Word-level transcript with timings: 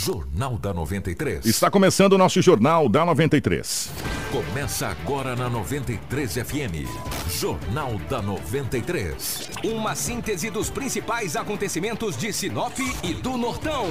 Jornal 0.00 0.56
da 0.56 0.72
93. 0.72 1.44
Está 1.44 1.70
começando 1.70 2.14
o 2.14 2.18
nosso 2.18 2.40
Jornal 2.40 2.88
da 2.88 3.04
93. 3.04 4.09
Começa 4.30 4.86
agora 4.86 5.34
na 5.34 5.50
93 5.50 6.34
FM. 6.34 6.86
Jornal 7.28 7.98
da 8.08 8.22
93. 8.22 9.50
Uma 9.64 9.96
síntese 9.96 10.50
dos 10.50 10.70
principais 10.70 11.34
acontecimentos 11.34 12.16
de 12.16 12.32
Sinop 12.32 12.78
e 13.02 13.12
do 13.12 13.36
Nortão, 13.36 13.88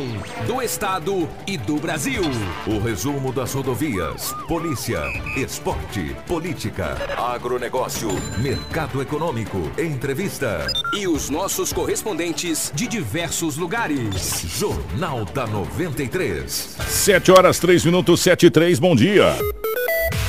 do 0.48 0.62
Estado 0.62 1.28
e 1.46 1.58
do 1.58 1.76
Brasil. 1.76 2.22
O 2.66 2.80
resumo 2.80 3.34
das 3.34 3.54
rodovias, 3.54 4.34
polícia, 4.48 5.02
esporte, 5.36 6.16
política, 6.26 6.96
agronegócio, 7.18 8.08
mercado 8.38 9.02
econômico, 9.02 9.58
entrevista. 9.78 10.66
E 10.98 11.06
os 11.06 11.30
nossos 11.30 11.74
correspondentes 11.74 12.72
de 12.74 12.88
diversos 12.88 13.58
lugares. 13.58 14.46
Jornal 14.58 15.26
da 15.26 15.46
93. 15.46 16.78
7 16.88 17.30
horas 17.30 17.60
3 17.60 17.84
minutos 17.84 18.22
7 18.22 18.46
e 18.46 18.50
3, 18.50 18.80
bom 18.80 18.96
dia. 18.96 19.36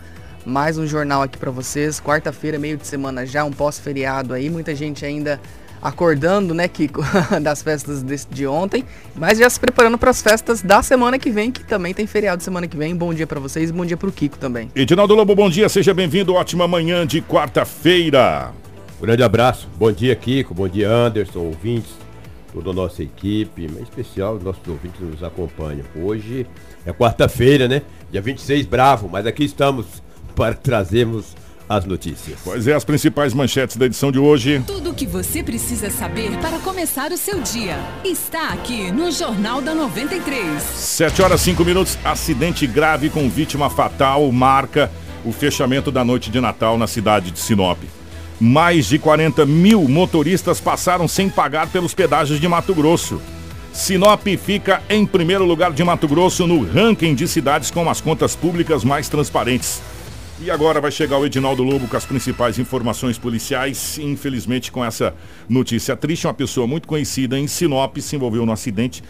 Mais 0.47 0.78
um 0.78 0.86
jornal 0.86 1.22
aqui 1.22 1.36
para 1.36 1.50
vocês. 1.50 2.00
Quarta-feira, 2.00 2.56
meio 2.56 2.77
de 2.77 2.86
semana 2.86 3.27
já, 3.27 3.42
um 3.42 3.50
pós-feriado 3.50 4.33
aí. 4.33 4.48
Muita 4.48 4.77
gente 4.77 5.05
ainda 5.05 5.41
acordando, 5.83 6.55
né, 6.55 6.69
Kiko, 6.69 7.03
das 7.42 7.62
festas 7.62 8.25
de 8.30 8.47
ontem, 8.47 8.84
mas 9.16 9.38
já 9.38 9.50
se 9.50 9.58
preparando 9.58 9.98
para 9.98 10.11
as 10.11 10.22
festas 10.22 10.62
da 10.62 10.84
semana 10.84 11.19
que 11.19 11.30
vem, 11.30 11.50
que 11.50 11.64
também 11.64 11.92
tem 11.92 12.06
feriado 12.06 12.44
semana 12.44 12.69
que 12.69 12.77
vem. 12.77 12.94
Bom 12.94 13.12
dia 13.12 13.27
para 13.27 13.41
vocês, 13.41 13.72
bom 13.72 13.84
dia 13.84 13.97
para 13.97 14.08
o 14.08 14.12
Kiko 14.12 14.38
também. 14.38 14.70
Edinaldo 14.77 15.16
Lobo, 15.16 15.34
bom 15.34 15.50
dia, 15.50 15.69
seja 15.69 15.92
bem-vindo. 15.92 16.33
Ótima 16.33 16.69
manhã 16.69 17.05
de 17.05 17.20
quarta-feira. 17.20 18.53
Grande 19.00 19.25
abraço. 19.25 19.69
Bom 19.77 19.91
dia, 19.91 20.14
Kiko. 20.14 20.55
Bom 20.55 20.69
dia, 20.69 20.88
Anderson, 20.88 21.41
ouvintes, 21.41 21.91
toda 22.54 22.71
a 22.71 22.72
nossa 22.72 23.03
equipe, 23.03 23.65
em 23.65 23.82
especial 23.82 24.37
os 24.37 24.44
nossos 24.44 24.66
ouvintes 24.69 24.97
que 24.97 25.04
nos 25.04 25.25
acompanham. 25.25 25.84
Hoje 25.97 26.47
é 26.87 26.92
quarta-feira, 26.92 27.66
né? 27.66 27.82
Dia 28.12 28.22
26, 28.22 28.65
bravo, 28.66 29.09
mas 29.10 29.26
aqui 29.26 29.42
estamos 29.42 30.06
para 30.36 30.54
trazermos 30.54 31.34
as 31.69 31.84
notícias. 31.84 32.38
Pois 32.44 32.69
é, 32.69 32.74
as 32.74 32.84
principais 32.84 33.34
manchetes 33.34 33.76
da 33.76 33.86
edição 33.86 34.12
de 34.12 34.19
hoje. 34.19 34.62
Tudo 34.66 34.91
o 34.91 34.94
que 34.94 35.06
você 35.06 35.42
precisa 35.42 35.91
saber 35.91 36.30
para 36.38 36.58
começar 36.60 37.10
o 37.10 37.16
seu 37.16 37.41
dia 37.41 37.76
está 38.04 38.50
aqui 38.50 38.92
no 38.92 39.10
Jornal 39.10 39.60
da 39.60 39.74
93. 39.74 40.62
7 40.62 41.22
horas 41.22 41.41
5 41.41 41.64
minutos. 41.64 41.98
Acidente 42.04 42.66
grave 42.66 43.10
com 43.10 43.28
vítima 43.28 43.69
fatal 43.69 44.30
marca 44.30 44.91
o 45.24 45.32
fechamento 45.32 45.91
da 45.91 46.04
noite 46.04 46.30
de 46.30 46.41
Natal 46.41 46.78
na 46.78 46.86
cidade 46.86 47.32
de 47.32 47.41
Sinop. 47.41 47.78
Mais 48.38 48.86
de 48.86 48.98
40 48.98 49.44
mil 49.44 49.88
motoristas 49.88 50.60
passaram 50.60 51.08
sem 51.08 51.28
pagar 51.28 51.68
pelos 51.68 51.94
pedágios 51.94 52.38
de 52.38 52.47
Mato 52.47 52.74
Grosso. 52.74 53.20
Sinop 53.72 54.24
fica 54.42 54.82
em 54.88 55.04
primeiro 55.04 55.44
lugar 55.44 55.72
de 55.72 55.82
Mato 55.82 56.06
Grosso 56.06 56.47
no 56.47 56.64
ranking 56.64 57.14
de 57.14 57.26
cidades 57.26 57.70
com 57.70 57.91
as 57.91 58.00
contas 58.00 58.36
públicas 58.36 58.84
mais 58.84 59.08
transparentes. 59.08 59.82
E 60.38 60.50
agora 60.50 60.82
vai 60.82 60.91
chegar 60.91 61.19
o 61.19 61.24
Edinaldo 61.24 61.62
Lobo 61.62 61.88
com 61.88 61.97
as 61.97 62.04
principais 62.04 62.58
informações 62.58 63.16
policiais. 63.16 63.98
Infelizmente, 63.98 64.70
com 64.70 64.84
essa 64.84 65.14
notícia 65.48 65.97
triste, 65.97 66.26
uma 66.26 66.34
pessoa 66.34 66.66
muito 66.66 66.86
conhecida 66.86 67.38
em 67.38 67.47
Sinop 67.47 67.97
se 67.98 68.16
envolveu 68.16 68.44
no 68.44 68.52
acidente 68.52 69.02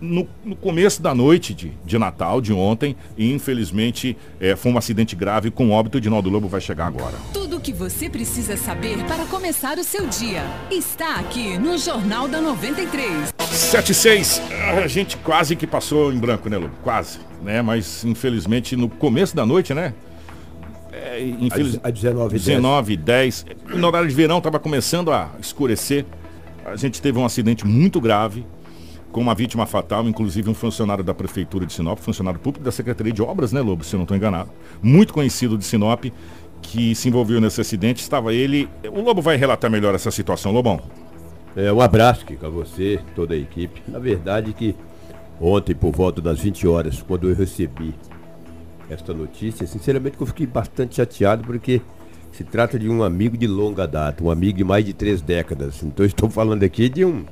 no, 0.00 0.26
no 0.42 0.56
começo 0.56 1.00
da 1.02 1.14
noite 1.14 1.52
de, 1.52 1.72
de, 1.84 1.98
Natal, 1.98 2.40
de 2.40 2.54
ontem. 2.54 2.96
E 3.18 3.30
infelizmente 3.30 4.16
é, 4.40 4.56
foi 4.56 4.72
um 4.72 4.78
acidente 4.78 5.14
grave 5.14 5.50
com 5.50 5.70
óbito. 5.70 5.98
O 5.98 6.00
Edinaldo 6.00 6.30
Lobo 6.30 6.48
vai 6.48 6.60
chegar 6.60 6.86
agora. 6.86 7.14
Tudo 7.34 7.58
o 7.58 7.60
que 7.60 7.72
você 7.72 8.08
precisa 8.08 8.56
saber 8.56 8.96
para 9.04 9.26
começar 9.26 9.76
o 9.76 9.84
seu 9.84 10.06
dia 10.06 10.42
está 10.70 11.16
aqui 11.16 11.58
no 11.58 11.76
Jornal 11.76 12.26
da 12.28 12.40
93. 12.40 13.34
76. 13.50 14.40
A 14.82 14.88
gente 14.88 15.18
quase 15.18 15.54
que 15.54 15.66
passou 15.66 16.10
em 16.10 16.18
branco, 16.18 16.48
né, 16.48 16.56
Lobo? 16.56 16.74
Quase. 16.82 17.20
Né? 17.42 17.60
Mas 17.60 18.04
infelizmente 18.06 18.74
no 18.74 18.88
começo 18.88 19.36
da 19.36 19.44
noite, 19.44 19.74
né? 19.74 19.92
É, 21.04 21.20
infeliz... 21.20 21.80
A 21.82 21.90
19 21.90 22.38
19 22.38 22.96
10. 22.96 23.46
No 23.74 23.86
horário 23.88 24.08
de 24.08 24.14
verão 24.14 24.38
estava 24.38 24.58
começando 24.58 25.10
a 25.10 25.30
escurecer. 25.40 26.04
A 26.64 26.76
gente 26.76 27.02
teve 27.02 27.18
um 27.18 27.24
acidente 27.24 27.66
muito 27.66 28.00
grave 28.00 28.46
com 29.10 29.20
uma 29.20 29.34
vítima 29.34 29.66
fatal, 29.66 30.08
inclusive 30.08 30.48
um 30.48 30.54
funcionário 30.54 31.04
da 31.04 31.12
prefeitura 31.12 31.66
de 31.66 31.72
Sinop, 31.72 31.98
funcionário 31.98 32.40
público 32.40 32.64
da 32.64 32.72
Secretaria 32.72 33.12
de 33.12 33.20
Obras, 33.20 33.52
né, 33.52 33.60
Lobo, 33.60 33.84
se 33.84 33.94
eu 33.94 33.98
não 33.98 34.04
estou 34.04 34.16
enganado. 34.16 34.50
Muito 34.82 35.12
conhecido 35.12 35.58
de 35.58 35.64
Sinop, 35.64 36.06
que 36.62 36.94
se 36.94 37.08
envolveu 37.08 37.40
nesse 37.40 37.60
acidente. 37.60 38.00
Estava 38.00 38.32
ele. 38.32 38.68
O 38.90 39.00
Lobo 39.00 39.20
vai 39.20 39.36
relatar 39.36 39.70
melhor 39.70 39.94
essa 39.94 40.10
situação, 40.10 40.52
Lobão. 40.52 40.80
É, 41.54 41.70
um 41.70 41.80
abraço, 41.80 42.24
Kiko, 42.24 42.46
a 42.46 42.48
você, 42.48 42.98
toda 43.14 43.34
a 43.34 43.36
equipe. 43.36 43.82
Na 43.86 43.98
verdade 43.98 44.54
que 44.54 44.74
ontem, 45.38 45.74
por 45.74 45.92
volta 45.92 46.22
das 46.22 46.38
20 46.40 46.66
horas, 46.66 47.02
quando 47.02 47.28
eu 47.28 47.34
recebi 47.34 47.92
esta 48.92 49.12
notícia, 49.12 49.66
sinceramente 49.66 50.16
eu 50.20 50.26
fiquei 50.26 50.46
bastante 50.46 50.96
chateado 50.96 51.44
porque 51.44 51.80
se 52.30 52.44
trata 52.44 52.78
de 52.78 52.88
um 52.88 53.02
amigo 53.02 53.36
de 53.36 53.46
longa 53.46 53.86
data, 53.86 54.24
um 54.24 54.30
amigo 54.30 54.58
de 54.58 54.64
mais 54.64 54.84
de 54.84 54.92
três 54.92 55.20
décadas. 55.20 55.82
Então 55.82 56.04
estou 56.04 56.30
falando 56.30 56.62
aqui 56.62 56.88
de 56.88 57.04
um 57.04 57.24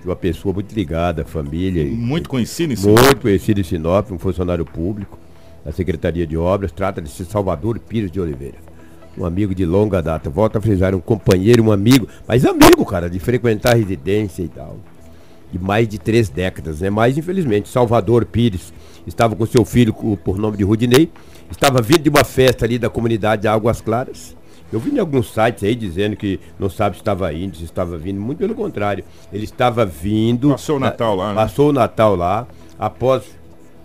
de 0.00 0.06
uma 0.06 0.16
pessoa 0.16 0.54
muito 0.54 0.72
ligada 0.74 1.22
à 1.22 1.24
família. 1.24 1.84
Muito 1.84 2.28
conhecido 2.28 2.72
em 2.72 2.76
Sinop. 2.76 2.98
Muito 3.00 3.20
conhecido 3.22 3.60
em 3.60 3.64
Sinop, 3.64 4.10
um 4.12 4.18
funcionário 4.18 4.64
público 4.64 5.18
da 5.64 5.72
Secretaria 5.72 6.26
de 6.26 6.36
Obras. 6.36 6.70
Trata 6.70 7.02
de 7.02 7.08
Salvador 7.08 7.78
Pires 7.78 8.10
de 8.10 8.20
Oliveira. 8.20 8.58
Um 9.18 9.24
amigo 9.24 9.54
de 9.54 9.64
longa 9.64 10.00
data. 10.00 10.30
Volta 10.30 10.58
a 10.58 10.60
frisar, 10.60 10.94
um 10.94 11.00
companheiro, 11.00 11.64
um 11.64 11.72
amigo, 11.72 12.06
mas 12.26 12.44
amigo, 12.44 12.84
cara, 12.84 13.10
de 13.10 13.18
frequentar 13.18 13.72
a 13.72 13.76
residência 13.76 14.42
e 14.42 14.48
tal. 14.48 14.78
De 15.52 15.58
mais 15.58 15.88
de 15.88 15.98
três 15.98 16.28
décadas, 16.28 16.80
né? 16.80 16.90
Mas, 16.90 17.16
infelizmente, 17.16 17.68
Salvador 17.68 18.24
Pires 18.24 18.72
estava 19.06 19.36
com 19.36 19.46
seu 19.46 19.64
filho 19.64 19.92
por 19.92 20.38
nome 20.38 20.56
de 20.56 20.64
Rudinei, 20.64 21.10
estava 21.50 21.80
vindo 21.80 22.00
de 22.00 22.08
uma 22.08 22.24
festa 22.24 22.64
ali 22.64 22.78
da 22.78 22.90
comunidade 22.90 23.42
de 23.42 23.48
Águas 23.48 23.80
Claras. 23.80 24.36
Eu 24.72 24.80
vi 24.80 24.90
em 24.90 24.98
alguns 24.98 25.32
sites 25.32 25.62
aí 25.62 25.76
dizendo 25.76 26.16
que 26.16 26.40
não 26.58 26.68
sabe 26.68 26.96
se 26.96 27.00
estava 27.00 27.32
indo, 27.32 27.56
se 27.56 27.64
estava 27.64 27.96
vindo, 27.96 28.20
muito 28.20 28.38
pelo 28.38 28.54
contrário. 28.54 29.04
Ele 29.32 29.44
estava 29.44 29.86
vindo. 29.86 30.50
Passou 30.50 30.76
o 30.76 30.80
Natal 30.80 31.14
lá, 31.14 31.28
né? 31.28 31.34
Passou 31.34 31.70
o 31.70 31.72
Natal 31.72 32.16
lá, 32.16 32.46
após 32.76 33.22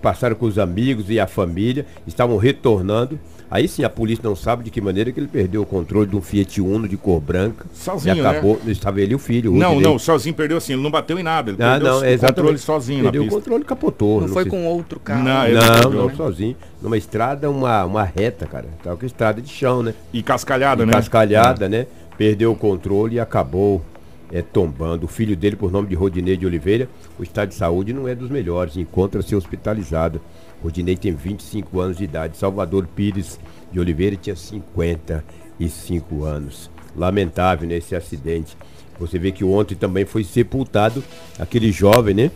passaram 0.02 0.36
com 0.36 0.48
os 0.48 0.58
amigos 0.58 1.12
e 1.12 1.20
a 1.20 1.28
família, 1.28 1.86
estavam 2.08 2.36
retornando. 2.38 3.20
Aí 3.52 3.68
sim 3.68 3.84
a 3.84 3.90
polícia 3.90 4.24
não 4.24 4.34
sabe 4.34 4.64
de 4.64 4.72
que 4.72 4.80
maneira 4.80 5.12
que 5.12 5.20
ele 5.20 5.28
perdeu 5.28 5.62
o 5.62 5.66
controle 5.66 6.08
de 6.10 6.16
um 6.16 6.22
Fiat 6.22 6.62
Uno 6.62 6.88
de 6.88 6.96
cor 6.96 7.20
branca. 7.20 7.66
Sozinho, 7.74 8.16
e 8.16 8.20
acabou, 8.22 8.58
né? 8.64 8.72
Estava 8.72 9.02
ele 9.02 9.12
e 9.12 9.16
o 9.16 9.20
filho. 9.20 9.52
Não, 9.52 9.78
não, 9.78 10.00
sozinho 10.00 10.34
perdeu 10.34 10.58
assim, 10.58 10.72
ele 10.72 10.82
não 10.82 10.90
bateu 10.90 11.20
em 11.20 11.24
nada. 11.24 11.52
Ele 11.52 11.62
ah, 11.62 11.72
perdeu 11.72 11.92
não, 11.92 12.00
o 12.00 12.06
exatamente. 12.06 12.36
controle 12.36 12.58
sozinho 12.58 13.04
perdeu 13.04 13.24
na 13.24 13.26
pista. 13.26 13.38
o 13.38 13.42
controle 13.42 13.66
capotou. 13.66 14.22
Não, 14.22 14.28
não 14.28 14.34
foi 14.34 14.46
com 14.46 14.66
outro 14.66 15.02
carro. 15.02 15.22
Não, 15.22 15.34
Não, 15.34 15.46
ele 15.46 15.56
não, 15.56 15.82
perdeu, 15.82 16.08
né? 16.08 16.16
sozinho. 16.16 16.56
Numa 16.82 16.98
estrada, 16.98 17.52
uma, 17.52 17.84
uma 17.84 18.04
reta, 18.06 18.46
cara. 18.46 18.68
Tava 18.82 18.96
com 18.96 19.06
estrada 19.06 19.42
de 19.42 19.50
chão, 19.50 19.84
né? 19.84 19.94
E 20.14 20.24
cascalhada, 20.24 20.86
né? 20.86 20.94
Cascalhada, 20.94 21.68
né? 21.68 21.88
Perdeu 22.18 22.54
o 22.54 22.56
controle 22.56 23.16
e 23.16 23.20
acabou 23.20 23.82
é, 24.32 24.42
tombando. 24.42 25.06
O 25.06 25.10
filho 25.10 25.36
dele, 25.36 25.56
por 25.56 25.72
nome 25.72 25.88
de 25.88 25.96
Rodinei 25.96 26.38
de 26.38 26.46
Oliveira, 26.46 26.90
o 27.20 27.24
estado 27.24 27.50
de 27.50 27.56
saúde 27.56 27.94
não 27.94 28.08
é 28.08 28.16
dos 28.16 28.30
melhores, 28.30 28.78
encontra-se 28.78 29.36
hospitalizado. 29.36 30.22
Rodinei 30.64 30.96
tem 30.96 31.14
25 31.14 31.80
anos 31.80 31.98
de 31.98 32.04
idade. 32.04 32.38
Salvador 32.38 32.88
Pires 32.88 33.40
de 33.72 33.80
Oliveira 33.80 34.16
tinha 34.16 34.36
55 34.36 36.24
anos. 36.24 36.70
Lamentável 36.96 37.68
nesse 37.68 37.96
acidente. 37.96 38.56
Você 39.00 39.18
vê 39.18 39.32
que 39.32 39.44
ontem 39.44 39.76
também 39.76 40.06
foi 40.06 40.24
sepultado 40.24 41.04
aquele 41.40 41.72
jovem, 41.72 42.14
né? 42.14 42.32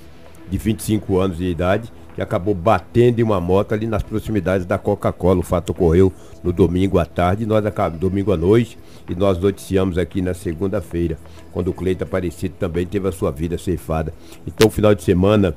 De 0.50 0.57
25 0.57 1.19
anos 1.19 1.38
de 1.38 1.45
idade, 1.45 1.92
que 2.16 2.22
acabou 2.22 2.56
batendo 2.56 3.20
em 3.20 3.24
uma 3.24 3.42
moto 3.42 3.74
ali 3.74 3.86
nas 3.86 4.02
proximidades 4.02 4.66
da 4.66 4.78
Coca-Cola. 4.78 5.42
O 5.42 5.44
fato 5.44 5.72
ocorreu 5.72 6.12
no 6.42 6.54
domingo 6.54 6.98
à 6.98 7.06
tarde, 7.06 7.46
nós 7.46 7.64
domingo 8.00 8.32
à 8.32 8.38
noite, 8.38 8.80
e 9.10 9.14
nós 9.14 9.38
noticiamos 9.38 9.98
aqui 9.98 10.22
na 10.22 10.34
segunda-feira, 10.34 11.18
quando 11.52 11.68
o 11.68 11.74
Cleito 11.74 12.06
Aparecido 12.06 12.56
também 12.58 12.86
teve 12.88 13.08
a 13.08 13.12
sua 13.12 13.32
vida 13.32 13.58
ceifada. 13.58 14.14
Então, 14.48 14.68
o 14.68 14.72
final 14.72 14.96
de 14.96 15.04
semana 15.04 15.56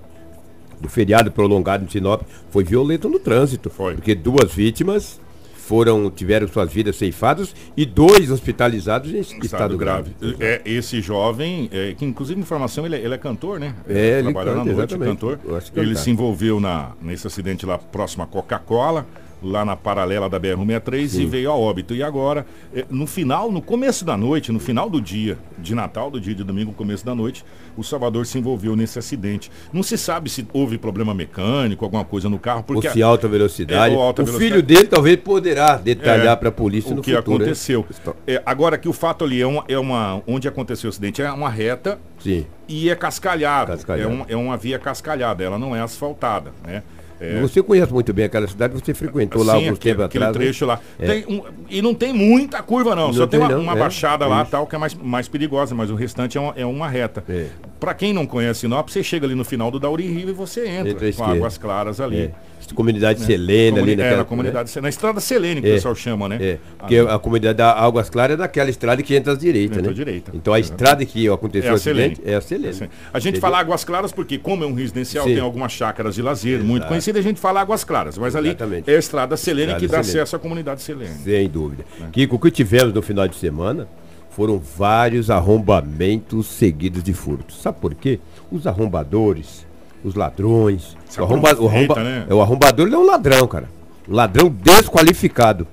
do 0.81 0.89
feriado 0.89 1.31
prolongado 1.31 1.85
em 1.85 1.89
Sinop 1.89 2.23
foi 2.51 2.65
violento 2.65 3.09
no 3.09 3.19
trânsito. 3.21 3.71
Foi. 3.71 3.95
Porque 3.95 4.15
duas 4.15 4.53
vítimas 4.53 5.21
foram 5.69 6.11
tiveram 6.11 6.49
suas 6.49 6.73
vidas 6.73 6.97
ceifadas 6.97 7.55
e 7.77 7.85
dois 7.85 8.31
hospitalizados 8.31 9.13
em 9.13 9.19
estado, 9.21 9.45
Estado 9.45 9.77
grave. 9.77 10.11
grave. 10.19 10.37
É, 10.41 10.63
esse 10.65 11.03
jovem, 11.03 11.69
é, 11.71 11.93
que 11.93 12.07
inclusive 12.07 12.41
informação, 12.41 12.87
ele, 12.87 12.97
é- 12.97 13.01
ele 13.01 13.13
é 13.13 13.19
cantor, 13.19 13.61
né? 13.61 13.75
É, 13.87 14.19
ele 14.21 14.23
Trabalha 14.33 14.53
canta, 14.53 14.59
na 14.59 14.65
noite, 14.65 14.79
exatamente. 14.95 15.09
cantor. 15.21 15.39
Ele 15.77 15.95
se 15.95 16.11
envolveu 16.11 16.59
na, 16.59 16.93
nesse 17.03 17.27
acidente 17.27 17.67
lá 17.67 17.77
próximo 17.77 18.23
à 18.23 18.27
Coca-Cola, 18.27 19.07
lá 19.43 19.65
na 19.65 19.77
paralela 19.77 20.29
da 20.29 20.39
BR-163 20.41 21.21
e 21.21 21.27
veio 21.27 21.51
a 21.51 21.55
óbito. 21.57 21.95
E 21.95 22.03
agora, 22.03 22.45
é, 22.75 22.85
no 22.91 23.07
final, 23.07 23.51
no 23.53 23.63
começo 23.63 24.05
da 24.05 24.17
noite, 24.17 24.51
no 24.53 24.59
final 24.59 24.91
do 24.91 25.01
dia 25.01 25.39
de 25.59 25.75
Natal, 25.75 26.11
do 26.11 26.21
dia 26.21 26.35
de 26.35 26.43
domingo, 26.45 26.73
começo 26.73 27.05
da 27.07 27.15
noite, 27.15 27.45
o 27.77 27.83
Salvador 27.85 28.27
se 28.27 28.39
envolveu 28.39 28.75
nesse 28.75 28.99
acidente. 28.99 29.51
Não 29.73 29.83
se 29.83 29.97
sabe 29.97 30.29
se 30.29 30.47
houve 30.53 30.77
problema 30.79 31.15
mecânico, 31.15 31.85
alguma 31.85 32.05
coisa 32.05 32.29
no 32.29 32.39
carro, 32.39 32.59
Ou 32.59 32.65
porque 32.65 32.91
se 32.91 33.03
alta 33.03 33.29
velocidade. 33.29 33.95
É, 33.95 33.97
ou 33.97 34.03
alta 34.03 34.23
o 34.23 34.25
velocidade. 34.25 34.53
filho 34.53 34.63
dele 34.67 34.89
talvez 34.89 35.17
poderá 35.17 35.77
detalhar 35.77 36.35
É, 36.35 36.37
para 36.37 36.49
a 36.49 36.53
polícia 36.53 36.93
o 36.93 36.97
no 36.97 37.03
que 37.03 37.15
futuro. 37.15 37.39
né? 37.39 37.45
aconteceu. 37.45 37.87
É, 38.27 38.43
agora 38.45 38.77
que 38.77 38.89
o 38.89 38.93
fato 38.93 39.25
ali 39.25 39.41
é 39.41 39.47
uma, 39.47 39.65
é 39.69 39.79
uma. 39.79 40.21
Onde 40.27 40.49
aconteceu 40.49 40.89
o 40.89 40.91
acidente 40.91 41.23
é 41.23 41.31
uma 41.31 41.49
reta 41.49 41.99
Sim. 42.19 42.45
e 42.69 42.91
é 42.91 42.95
cascalhado. 42.97 43.71
Cascalhado. 43.73 44.11
É, 44.11 44.13
um- 44.13 44.25
é 44.29 44.37
uma 44.37 44.57
via 44.57 44.79
cascalhada, 44.79 45.45
ela 45.45 45.59
não 45.59 45.75
é 45.77 45.81
asfaltada, 45.81 46.53
né? 46.67 46.83
É, 47.21 47.41
Você 47.41 47.63
conhece 47.63 47.93
muito 47.93 48.13
bem 48.13 48.25
aquela 48.27 48.47
cidade, 48.47 48.75
você 48.75 48.95
frequentou 48.95 49.43
lá 49.43 49.55
sim, 49.55 49.65
alguns 49.65 49.79
tempos 49.79 50.05
atrás. 50.05 50.27
né? 50.27 50.33
trecho 50.33 50.65
lá. 50.67 50.81
Tem 50.99 51.25
um- 51.27 51.43
e 51.69 51.83
não 51.83 51.95
tem 51.95 52.13
muita 52.13 52.63
curva, 52.63 52.95
não. 52.95 53.09
Não 53.09 53.13
Só 53.15 53.27
tem 53.27 53.41
uma, 53.41 53.49
não, 53.49 53.61
uma 53.61 53.73
é, 53.73 53.77
baixada 53.79 54.25
é 54.25 54.29
lá 54.29 54.45
tal, 54.45 54.67
que 54.67 54.75
é 54.77 54.79
mais, 54.79 54.95
mais 54.95 55.27
perigosa, 55.29 55.75
mas 55.75 55.91
o 55.91 55.95
restante 55.95 56.39
é 56.39 56.41
uma, 56.41 56.55
é 56.57 56.65
uma 56.65 56.89
reta. 56.89 57.25
É. 57.29 57.47
Pra 57.81 57.95
quem 57.95 58.13
não 58.13 58.27
conhece 58.27 58.61
Sinop, 58.61 58.89
você 58.89 59.03
chega 59.03 59.27
ali 59.27 59.35
no 59.35 59.45
final 59.45 59.71
do 59.71 59.79
Dauri 59.79 60.07
Rio 60.07 60.29
e 60.29 60.33
você 60.33 60.67
entra 60.69 60.91
Entra 60.91 61.13
com 61.13 61.25
águas 61.25 61.59
claras 61.59 62.01
ali. 62.01 62.33
É. 62.71 62.75
Comunidade 62.75 63.21
Selena 63.23 63.79
ali 63.79 63.81
Comuni- 63.81 63.93
é, 63.93 63.97
naquela. 63.97 64.17
na 64.19 64.25
comunidade, 64.25 64.81
na 64.81 64.89
estrada 64.89 65.21
Selene, 65.21 65.61
que 65.61 65.67
É. 65.69 65.71
o 65.71 65.75
pessoal 65.75 65.95
chama, 65.95 66.29
né? 66.29 66.39
É, 66.41 66.59
porque 66.79 66.99
a 66.99 67.19
comunidade 67.19 67.57
da 67.59 67.73
Águas 67.73 68.09
Claras 68.11 68.35
é 68.35 68.37
daquela 68.37 68.71
estrada 68.71 69.03
que 69.03 69.15
entra 69.15 69.33
à 69.33 69.37
direita, 69.37 69.75
Entra 69.75 69.83
né? 69.83 69.89
à 69.91 69.93
direita. 69.93 70.31
Então 70.35 70.53
a 70.55 70.61
estrada 70.61 71.05
que 71.05 71.29
aconteceu 71.29 71.71
É 71.71 71.73
o 71.73 71.77
a 71.77 71.79
Selene. 71.79 72.17
é 72.25 72.35
a 72.35 72.41
Selene. 72.41 72.89
A 73.13 73.19
gente 73.19 73.41
fala 73.41 73.59
Águas 73.59 73.85
Claras 73.85 74.13
porque, 74.13 74.39
como 74.39 74.65
é 74.65 74.67
um 74.67 74.75
residencial, 74.75 75.25
Sim. 75.27 75.35
tem 75.35 75.43
algumas 75.43 75.73
chácaras 75.73 76.15
de 76.15 76.23
lazer 76.23 76.59
muito 76.61 76.79
Exato. 76.83 76.89
conhecidas, 76.89 77.25
a 77.25 77.29
gente 77.29 77.41
fala 77.41 77.61
Águas 77.61 77.85
Claras. 77.85 78.17
Mas 78.19 78.35
ali 78.37 78.49
Exatamente. 78.51 78.91
é 78.91 78.97
a 78.97 78.99
estrada 78.99 79.37
Selene 79.37 79.63
Estrada 79.73 79.81
que 79.81 79.87
dá 79.91 80.03
Selene. 80.03 80.21
acesso 80.21 80.37
à 80.37 80.39
comunidade 80.39 80.83
Selene. 80.83 81.15
Sem 81.25 81.49
dúvida. 81.49 81.85
É. 82.01 82.05
Kiko, 82.13 82.37
o 82.37 82.39
que 82.39 82.51
tivemos 82.51 82.93
no 82.95 83.03
final 83.03 83.27
de 83.29 83.37
semana 83.37 83.89
foram 84.31 84.59
vários 84.59 85.31
arrombamentos 85.31 86.47
seguidos 86.47 87.03
de 87.03 87.13
furtos. 87.13 87.61
Sabe 87.61 87.79
por 87.81 87.95
quê? 87.95 88.21
Os 88.51 88.67
arrombadores, 88.67 89.67
os 90.05 90.15
ladrões. 90.15 90.97
O, 91.19 91.23
arromba, 91.25 91.55
o, 91.61 91.69
arromba- 91.69 92.03
né? 92.03 92.27
é, 92.29 92.35
o 92.35 92.41
arrombador 92.41 92.87
ele 92.87 92.95
é 92.95 92.99
um 92.99 93.07
ladrão, 93.07 93.47
cara. 93.47 93.69
Um 94.09 94.15
ladrão 94.15 94.49
desqualificado. 94.49 95.67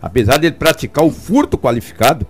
Apesar 0.00 0.38
dele 0.38 0.54
praticar 0.54 1.04
o 1.04 1.10
furto 1.10 1.58
qualificado, 1.58 2.26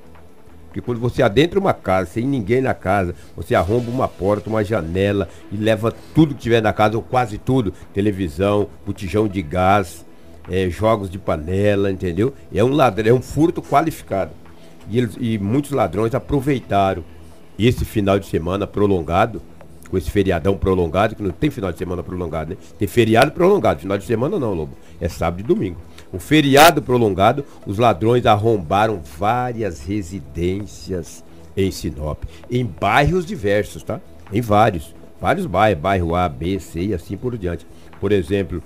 porque 0.67 0.81
quando 0.81 0.99
você 1.01 1.23
adentra 1.23 1.59
uma 1.59 1.73
casa, 1.75 2.11
sem 2.11 2.27
ninguém 2.27 2.61
na 2.61 2.75
casa, 2.75 3.15
você 3.37 3.55
arromba 3.55 3.91
uma 3.91 4.09
porta, 4.09 4.49
uma 4.51 4.65
janela 4.65 5.29
e 5.53 5.57
leva 5.57 5.95
tudo 6.15 6.35
que 6.35 6.41
tiver 6.43 6.61
na 6.63 6.73
casa, 6.73 6.97
ou 6.97 7.03
quase 7.03 7.39
tudo, 7.39 7.73
televisão, 7.95 8.69
botijão 8.87 9.27
de 9.29 9.41
gás, 9.43 10.05
eh, 10.51 10.69
jogos 10.71 11.11
de 11.11 11.19
panela, 11.19 11.91
entendeu? 11.91 12.33
É 12.55 12.63
um 12.65 12.73
ladrão, 12.75 13.09
é 13.09 13.13
um 13.13 13.23
furto 13.23 13.61
qualificado. 13.63 14.31
E, 14.91 14.99
eles- 14.99 15.17
e 15.21 15.39
muitos 15.39 15.71
ladrões 15.73 16.15
aproveitaram 16.15 17.03
esse 17.59 17.85
final 17.85 18.19
de 18.19 18.27
semana 18.27 18.67
prolongado, 18.67 19.43
com 19.91 19.97
esse 19.97 20.11
feriadão 20.11 20.57
prolongado, 20.57 21.15
que 21.15 21.23
não 21.23 21.31
tem 21.31 21.51
final 21.51 21.73
de 21.73 21.79
semana 21.79 22.03
prolongado, 22.03 22.51
né? 22.51 22.57
Tem 22.79 22.87
feriado 22.87 23.33
prolongado, 23.33 23.81
final 23.81 23.99
de 23.99 24.05
semana 24.05 24.39
não, 24.39 24.55
Lobo. 24.55 24.77
É 25.01 25.09
sábado 25.09 25.41
e 25.41 25.43
domingo. 25.43 25.79
O 26.13 26.19
feriado 26.19 26.83
prolongado, 26.83 27.45
os 27.67 27.79
ladrões 27.79 28.27
arrombaram 28.27 29.01
várias 29.19 29.81
residências 29.81 31.25
em 31.57 31.71
Sinop, 31.71 32.23
em 32.51 32.65
bairros 32.65 33.27
diversos, 33.27 33.83
tá? 33.83 34.01
Em 34.33 34.41
vários, 34.41 34.95
vários 35.21 35.47
bairros, 35.47 35.83
bairro 35.83 36.15
A, 36.15 36.29
B, 36.29 36.59
C 36.61 36.81
e 36.81 36.95
assim 36.95 37.17
por 37.17 37.37
diante. 37.37 37.67
Por 38.01 38.13
exemplo, 38.13 38.63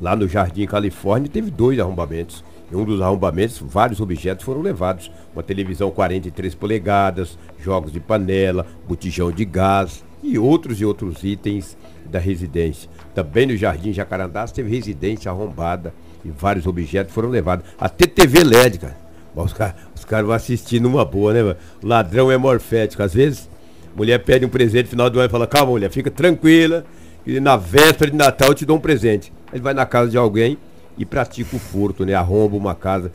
Lá 0.00 0.14
no 0.14 0.28
Jardim 0.28 0.64
Califórnia 0.66 1.28
teve 1.28 1.50
dois 1.50 1.78
arrombamentos. 1.78 2.44
Em 2.70 2.76
um 2.76 2.84
dos 2.84 3.00
arrombamentos, 3.00 3.58
vários 3.58 4.00
objetos 4.00 4.44
foram 4.44 4.60
levados. 4.60 5.10
Uma 5.34 5.42
televisão 5.42 5.90
43 5.90 6.54
polegadas, 6.54 7.38
jogos 7.58 7.90
de 7.90 7.98
panela, 7.98 8.66
botijão 8.86 9.32
de 9.32 9.44
gás 9.44 10.04
e 10.22 10.38
outros 10.38 10.80
e 10.80 10.84
outros 10.84 11.22
itens 11.24 11.76
da 12.10 12.18
residência. 12.18 12.90
Também 13.14 13.46
no 13.46 13.56
Jardim 13.56 13.92
Jacarandás 13.92 14.52
teve 14.52 14.74
residência 14.74 15.30
arrombada 15.30 15.94
e 16.24 16.30
vários 16.30 16.66
objetos 16.66 17.14
foram 17.14 17.28
levados. 17.28 17.66
Até 17.78 18.06
TV 18.06 18.44
LED, 18.44 18.78
cara. 18.78 19.08
Os 19.34 19.52
caras 19.52 19.74
os 19.94 20.04
caras 20.04 20.26
vão 20.26 20.34
assistir 20.34 20.80
numa 20.80 21.04
boa, 21.04 21.32
né, 21.32 21.56
ladrão 21.82 22.30
é 22.30 22.36
morfético. 22.36 23.02
Às 23.02 23.14
vezes, 23.14 23.48
mulher 23.96 24.18
pede 24.20 24.46
um 24.46 24.48
presente 24.48 24.84
no 24.84 24.90
final 24.90 25.10
do 25.10 25.18
ano 25.18 25.28
e 25.28 25.30
fala, 25.30 25.46
calma, 25.46 25.72
mulher, 25.72 25.90
fica 25.90 26.10
tranquila. 26.10 26.84
E 27.26 27.40
na 27.40 27.56
véspera 27.56 28.10
de 28.10 28.16
Natal 28.16 28.48
eu 28.48 28.54
te 28.54 28.64
dou 28.64 28.76
um 28.76 28.80
presente. 28.80 29.32
Ele 29.52 29.62
vai 29.62 29.74
na 29.74 29.84
casa 29.84 30.10
de 30.10 30.16
alguém 30.16 30.56
e 30.96 31.04
pratica 31.04 31.56
o 31.56 31.58
furto, 31.58 32.06
né? 32.06 32.14
Arromba 32.14 32.56
uma 32.56 32.74
casa. 32.74 33.10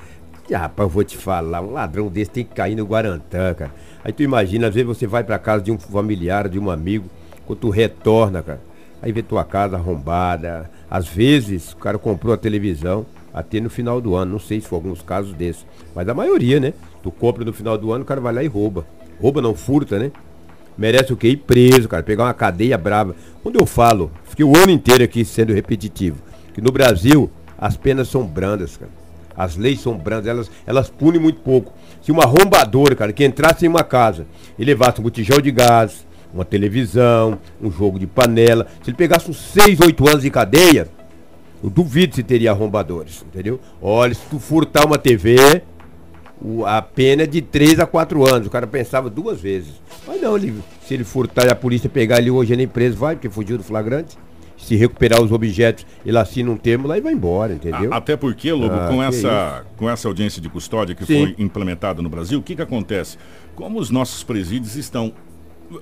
E, 0.50 0.54
rapaz, 0.54 0.88
eu 0.88 0.90
vou 0.90 1.04
te 1.04 1.18
falar, 1.18 1.62
um 1.62 1.72
ladrão 1.72 2.08
desse 2.08 2.32
tem 2.32 2.44
que 2.44 2.54
cair 2.54 2.76
no 2.76 2.86
Guarantã, 2.86 3.54
cara. 3.54 3.72
Aí 4.04 4.12
tu 4.12 4.24
imagina, 4.24 4.68
às 4.68 4.74
vezes 4.74 4.88
você 4.88 5.08
vai 5.08 5.24
pra 5.24 5.40
casa 5.40 5.64
de 5.64 5.72
um 5.72 5.80
familiar, 5.80 6.50
de 6.50 6.60
um 6.60 6.70
amigo, 6.70 7.10
quando 7.46 7.60
tu 7.60 7.70
retorna, 7.70 8.44
cara. 8.44 8.62
Aí 9.02 9.12
vê 9.12 9.22
tua 9.22 9.44
casa 9.44 9.76
arrombada. 9.76 10.70
Às 10.90 11.08
vezes 11.08 11.74
o 11.74 11.78
cara 11.78 11.98
comprou 11.98 12.34
a 12.34 12.38
televisão 12.38 13.06
até 13.34 13.60
no 13.60 13.70
final 13.70 14.00
do 14.00 14.16
ano. 14.16 14.34
Não 14.34 14.40
sei 14.40 14.62
se 14.62 14.68
foi 14.68 14.78
alguns 14.78 15.02
casos 15.02 15.34
desses. 15.34 15.66
Mas 15.94 16.08
a 16.08 16.14
maioria, 16.14 16.60
né? 16.60 16.74
Tu 17.02 17.12
compra 17.12 17.44
no 17.44 17.52
final 17.52 17.78
do 17.78 17.92
ano, 17.92 18.04
o 18.04 18.08
cara 18.08 18.22
vai 18.22 18.34
lá 18.34 18.44
e 18.44 18.48
rouba. 18.48 18.86
Rouba 19.20 19.42
não 19.42 19.56
furta, 19.56 20.00
né? 20.00 20.12
Merece 20.78 21.12
o 21.12 21.18
quê? 21.18 21.30
Ir 21.30 21.38
preso, 21.38 21.90
cara. 21.90 22.02
Pegar 22.02 22.24
uma 22.26 22.34
cadeia 22.34 22.78
brava. 22.78 23.16
Quando 23.42 23.60
eu 23.60 23.66
falo, 23.66 24.12
fiquei 24.24 24.46
o 24.46 24.56
ano 24.58 24.72
inteiro 24.72 25.04
aqui 25.04 25.26
sendo 25.26 25.54
repetitivo, 25.54 26.18
que 26.54 26.62
no 26.62 26.72
Brasil 26.72 27.30
as 27.58 27.76
penas 27.76 28.08
são 28.08 28.26
brandas, 28.26 28.78
cara. 28.78 29.03
As 29.36 29.56
leis 29.56 29.82
são 29.82 29.98
brandas, 29.98 30.28
elas, 30.28 30.52
elas 30.66 30.90
punem 30.90 31.20
muito 31.20 31.40
pouco. 31.42 31.74
Se 32.02 32.12
uma 32.12 32.24
arrombadora, 32.24 32.96
cara, 32.96 33.14
que 33.14 33.26
entrasse 33.26 33.66
em 33.66 33.70
uma 33.70 33.84
casa 33.84 34.26
e 34.58 34.64
levasse 34.64 35.00
um 35.00 35.04
botijão 35.04 35.40
de 35.40 35.52
gás, 35.52 36.06
uma 36.34 36.46
televisão, 36.46 37.40
um 37.62 37.72
jogo 37.72 38.00
de 38.00 38.08
panela, 38.08 38.68
se 38.82 38.90
ele 38.90 38.98
pegasse 38.98 39.30
uns 39.30 39.38
6, 39.38 39.80
8 39.80 40.10
anos 40.10 40.22
de 40.24 40.30
cadeia, 40.30 40.88
eu 41.64 41.70
duvido 41.70 42.16
se 42.16 42.24
teria 42.24 42.52
arrombadores, 42.52 43.24
entendeu? 43.26 43.60
Olha, 43.82 44.14
se 44.14 44.22
tu 44.30 44.40
furtar 44.40 44.86
uma 44.86 44.98
TV, 44.98 45.64
a 46.66 46.82
pena 46.82 47.24
é 47.24 47.26
de 47.26 47.42
3 47.42 47.80
a 47.80 47.86
4 47.86 48.28
anos. 48.28 48.48
O 48.48 48.50
cara 48.50 48.68
pensava 48.68 49.10
duas 49.10 49.40
vezes. 49.40 49.82
Mas 50.06 50.22
não, 50.22 50.36
ele, 50.36 50.62
se 50.86 50.94
ele 50.94 51.04
furtar 51.04 51.46
e 51.46 51.50
a 51.52 51.56
polícia 51.56 51.90
pegar 51.90 52.18
ele 52.18 52.30
hoje 52.30 52.56
nem 52.56 52.68
preso, 52.68 52.98
vai, 52.98 53.16
porque 53.16 53.30
fugiu 53.30 53.58
do 53.58 53.64
flagrante. 53.64 54.18
Se 54.64 54.76
recuperar 54.76 55.22
os 55.22 55.32
objetos, 55.32 55.86
ele 56.06 56.18
assina 56.18 56.50
um 56.50 56.58
termo 56.58 56.88
lá 56.88 56.98
e 56.98 57.02
vai 57.02 57.14
embora, 57.14 57.54
entendeu? 57.54 57.94
Até 57.94 58.16
porque, 58.16 58.52
Lobo, 58.52 58.74
Ah, 58.74 58.88
com, 58.88 59.04
essa, 59.04 59.66
com 59.76 59.90
essa 59.90 60.08
audiência 60.08 60.42
de 60.42 60.50
custódia 60.50 60.96
que 60.96 61.06
Sim. 61.06 61.34
foi 61.34 61.36
implementada 61.44 62.02
no 62.02 62.10
Brasil, 62.10 62.40
o 62.40 62.42
que, 62.42 62.56
que 62.56 62.62
acontece? 62.62 63.18
Como 63.56 63.78
os 63.80 63.90
nossos 63.90 64.24
presídios 64.24 64.76
estão. 64.76 65.14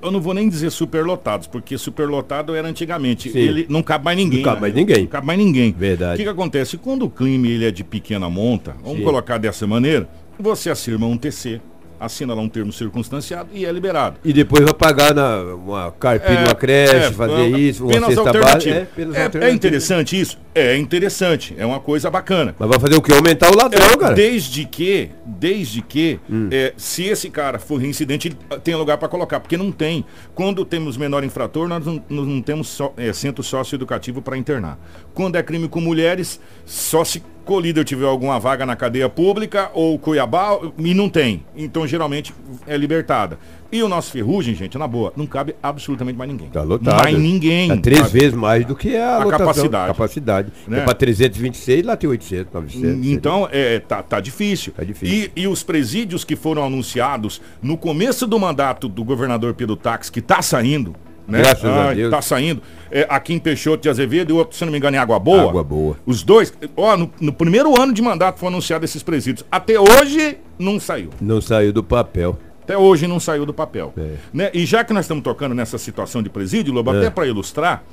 Eu 0.01 0.09
não 0.09 0.21
vou 0.21 0.33
nem 0.33 0.47
dizer 0.47 0.69
superlotados, 0.71 1.47
porque 1.47 1.77
superlotado 1.77 2.55
era 2.55 2.67
antigamente. 2.67 3.29
Sim. 3.29 3.39
Ele 3.39 3.65
não 3.69 3.83
cabe 3.83 4.05
mais 4.05 4.17
ninguém. 4.17 4.39
Não 4.39 4.45
cabe 4.45 4.55
né? 4.55 4.61
mais 4.61 4.73
ninguém. 4.73 4.99
Não 4.99 5.07
cabe 5.07 5.27
mais 5.27 5.39
ninguém. 5.39 5.71
Verdade. 5.77 6.13
O 6.13 6.17
que, 6.17 6.23
que 6.23 6.29
acontece? 6.29 6.77
Quando 6.77 7.03
o 7.03 7.09
crime 7.09 7.51
ele 7.51 7.65
é 7.65 7.71
de 7.71 7.83
pequena 7.83 8.29
monta, 8.29 8.75
vamos 8.83 8.99
Sim. 8.99 9.03
colocar 9.03 9.37
dessa 9.37 9.67
maneira, 9.67 10.07
você 10.39 10.69
acirma 10.69 11.05
um 11.07 11.17
TC. 11.17 11.59
Assina 12.01 12.33
lá 12.33 12.41
um 12.41 12.49
termo 12.49 12.73
circunstanciado 12.73 13.49
e 13.53 13.65
é 13.65 13.71
liberado. 13.71 14.17
E 14.25 14.33
depois 14.33 14.63
vai 14.63 14.73
pagar 14.73 15.13
na, 15.13 15.37
uma 15.55 15.91
carpinha, 15.91 16.39
É, 16.39 16.43
uma 16.45 16.55
creche, 16.55 16.95
é, 16.95 17.11
fazer 17.11 17.47
isso, 17.57 17.85
uma 17.85 18.07
cesta 18.07 18.33
básica. 18.33 18.87
É, 18.97 19.41
É- 19.45 19.49
é 19.49 19.51
interessante 19.53 20.19
isso? 20.19 20.37
É 20.53 20.75
interessante, 20.77 21.55
é 21.57 21.65
uma 21.65 21.79
coisa 21.79 22.09
bacana. 22.09 22.55
Mas 22.59 22.67
vai 22.67 22.79
fazer 22.79 22.95
o 22.95 23.01
quê? 23.01 23.13
Aumentar 23.13 23.51
o 23.51 23.55
ladrão, 23.55 23.85
É, 23.85 23.97
cara. 23.97 24.13
Desde 24.15 24.65
que, 24.65 25.09
desde 25.25 25.81
que, 25.81 26.19
Hum. 26.29 26.49
é, 26.51 26.73
se 26.75 27.05
esse 27.05 27.29
cara 27.29 27.57
for 27.59 27.77
reincidente, 27.79 28.27
ele 28.27 28.37
tem 28.61 28.75
lugar 28.75 28.97
para 28.97 29.07
colocar, 29.07 29.39
porque 29.39 29.55
não 29.55 29.71
tem. 29.71 30.03
Quando 30.35 30.65
temos 30.65 30.97
menor 30.97 31.23
infrator, 31.23 31.67
nós 31.67 31.85
não, 31.85 32.03
nós 32.09 32.27
não 32.27 32.41
temos 32.41 32.67
só, 32.67 32.93
é, 32.97 33.13
centro 33.13 33.43
socioeducativo 33.43 34.21
para 34.21 34.35
internar. 34.37 34.77
Quando 35.13 35.35
é 35.37 35.43
crime 35.43 35.67
com 35.69 35.79
mulheres, 35.79 36.39
só 36.65 37.03
se 37.05 37.23
colíder 37.51 37.83
tiver 37.83 38.05
alguma 38.05 38.39
vaga 38.39 38.65
na 38.65 38.77
cadeia 38.77 39.09
pública 39.09 39.69
ou 39.73 39.99
Cuiabá, 39.99 40.57
e 40.77 40.93
não 40.93 41.09
tem. 41.09 41.43
Então, 41.53 41.85
geralmente, 41.85 42.33
é 42.65 42.77
libertada. 42.77 43.37
E 43.69 43.83
o 43.83 43.89
nosso 43.89 44.09
ferrugem, 44.09 44.55
gente, 44.55 44.77
na 44.77 44.87
boa, 44.87 45.11
não 45.17 45.25
cabe 45.25 45.53
absolutamente 45.61 46.17
mais 46.17 46.31
ninguém. 46.31 46.47
Tá 46.49 46.63
lotado. 46.63 47.03
Mais 47.03 47.17
ninguém. 47.17 47.67
Tá 47.67 47.75
três 47.75 48.09
vezes 48.09 48.33
mais 48.33 48.65
do 48.65 48.73
que 48.73 48.95
a, 48.95 49.15
A 49.15 49.23
lotação, 49.25 49.47
capacidade. 49.47 49.87
capacidade. 49.87 50.53
Né? 50.65 50.79
É 50.79 50.83
para 50.85 50.93
326, 50.93 51.85
lá 51.85 51.97
tem 51.97 52.09
800, 52.09 52.53
900. 52.53 53.07
Então, 53.07 53.49
é, 53.51 53.79
tá, 53.79 54.01
tá 54.01 54.21
difícil. 54.21 54.71
Tá 54.71 54.85
difícil. 54.85 55.29
E, 55.35 55.41
e 55.41 55.45
os 55.45 55.61
presídios 55.61 56.23
que 56.23 56.37
foram 56.37 56.63
anunciados 56.63 57.41
no 57.61 57.77
começo 57.77 58.25
do 58.25 58.39
mandato 58.39 58.87
do 58.87 59.03
governador 59.03 59.53
Pedro 59.53 59.75
Tax, 59.75 60.09
que 60.09 60.21
tá 60.21 60.41
saindo, 60.41 60.95
né? 61.31 61.39
Graças 61.39 61.65
a 61.65 61.93
Deus. 61.93 62.11
Tá 62.11 62.21
saindo. 62.21 62.61
É, 62.91 63.07
aqui 63.09 63.33
em 63.33 63.39
Peixoto 63.39 63.83
de 63.83 63.89
Azevedo 63.89 64.31
e 64.31 64.33
outro, 64.33 64.57
se 64.57 64.65
não 64.65 64.71
me 64.71 64.77
engano, 64.77 64.97
em 64.97 64.99
Água 64.99 65.17
Boa. 65.17 65.49
Água 65.49 65.63
Boa. 65.63 65.97
Os 66.05 66.23
dois, 66.23 66.53
ó, 66.75 66.97
no, 66.97 67.09
no 67.19 67.31
primeiro 67.31 67.81
ano 67.81 67.93
de 67.93 68.01
mandato 68.01 68.37
foram 68.37 68.53
anunciados 68.53 68.89
esses 68.89 69.01
presídios. 69.01 69.45
Até 69.49 69.79
hoje 69.79 70.37
não 70.59 70.79
saiu. 70.79 71.09
Não 71.21 71.39
saiu 71.39 71.71
do 71.71 71.83
papel. 71.83 72.37
Até 72.63 72.77
hoje 72.77 73.07
não 73.07 73.19
saiu 73.19 73.45
do 73.45 73.53
papel. 73.53 73.93
É. 73.97 74.15
Né? 74.33 74.51
E 74.53 74.65
já 74.65 74.83
que 74.83 74.93
nós 74.93 75.05
estamos 75.05 75.23
tocando 75.23 75.55
nessa 75.55 75.77
situação 75.77 76.21
de 76.21 76.29
presídio, 76.29 76.73
Lobo, 76.73 76.91
até 76.91 77.09
para 77.09 77.25
ilustrar, 77.25 77.83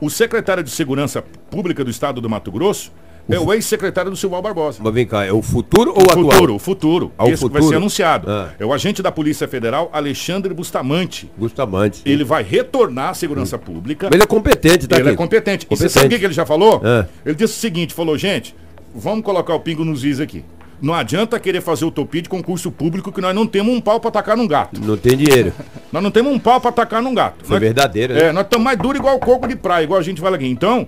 o 0.00 0.10
secretário 0.10 0.62
de 0.62 0.70
Segurança 0.70 1.22
Pública 1.50 1.82
do 1.82 1.90
Estado 1.90 2.20
do 2.20 2.28
Mato 2.28 2.52
Grosso 2.52 2.92
é 3.28 3.38
o 3.38 3.52
ex-secretário 3.52 4.10
do 4.10 4.16
Silval 4.16 4.42
Barbosa. 4.42 4.78
Mas 4.82 4.92
vem 4.94 5.06
cá, 5.06 5.24
é 5.24 5.32
o 5.32 5.40
futuro 5.42 5.92
ou 5.92 6.02
o 6.02 6.10
atual? 6.10 6.30
Futuro, 6.32 6.54
o 6.54 6.58
futuro. 6.58 7.12
Ah, 7.16 7.24
o 7.24 7.28
Esse 7.28 7.36
que 7.44 7.50
vai 7.50 7.60
futuro? 7.62 7.68
ser 7.68 7.76
anunciado. 7.76 8.30
Ah. 8.30 8.50
É 8.58 8.64
o 8.66 8.72
agente 8.72 9.02
da 9.02 9.10
Polícia 9.10 9.48
Federal, 9.48 9.88
Alexandre 9.92 10.52
Bustamante. 10.52 11.30
Bustamante. 11.36 12.02
Ele 12.04 12.24
vai 12.24 12.42
retornar 12.42 13.10
à 13.10 13.14
segurança 13.14 13.56
pública. 13.58 14.06
Mas 14.08 14.14
ele 14.14 14.22
é 14.24 14.26
competente, 14.26 14.86
tá 14.86 14.96
ele 14.96 15.06
é 15.06 15.08
aqui. 15.12 15.16
competente. 15.16 15.66
E 15.66 15.68
você 15.76 15.84
Competente. 15.84 15.92
sabe 16.02 16.14
o 16.14 16.18
que 16.18 16.24
ele 16.24 16.34
já 16.34 16.44
falou? 16.46 16.80
Ah. 16.84 17.06
Ele 17.24 17.34
disse 17.34 17.54
o 17.54 17.60
seguinte, 17.60 17.94
falou, 17.94 18.16
gente, 18.18 18.54
vamos 18.94 19.24
colocar 19.24 19.54
o 19.54 19.60
pingo 19.60 19.84
nos 19.84 20.04
is 20.04 20.20
aqui. 20.20 20.44
Não 20.82 20.92
adianta 20.92 21.38
querer 21.40 21.62
fazer 21.62 21.84
utopia 21.86 22.20
de 22.20 22.28
concurso 22.28 22.70
público 22.70 23.10
que 23.10 23.20
nós 23.20 23.34
não 23.34 23.46
temos 23.46 23.74
um 23.74 23.80
pau 23.80 23.98
para 24.00 24.08
atacar 24.10 24.36
num 24.36 24.46
gato. 24.46 24.78
Não 24.84 24.96
tem 24.98 25.16
dinheiro. 25.16 25.52
Nós 25.90 26.02
não 26.02 26.10
temos 26.10 26.32
um 26.32 26.38
pau 26.38 26.60
para 26.60 26.70
atacar 26.70 27.00
num 27.00 27.14
gato. 27.14 27.36
Foi 27.44 27.54
Nós- 27.54 27.60
verdadeiro, 27.60 28.12
né? 28.12 28.24
É, 28.24 28.32
nós 28.32 28.42
estamos 28.44 28.64
mais 28.64 28.76
duros 28.76 28.98
igual 28.98 29.14
o 29.16 29.20
coco 29.20 29.46
de 29.46 29.54
praia, 29.54 29.84
igual 29.84 29.98
a 30.00 30.02
gente 30.02 30.20
fala 30.20 30.34
aqui. 30.36 30.46
Então, 30.46 30.86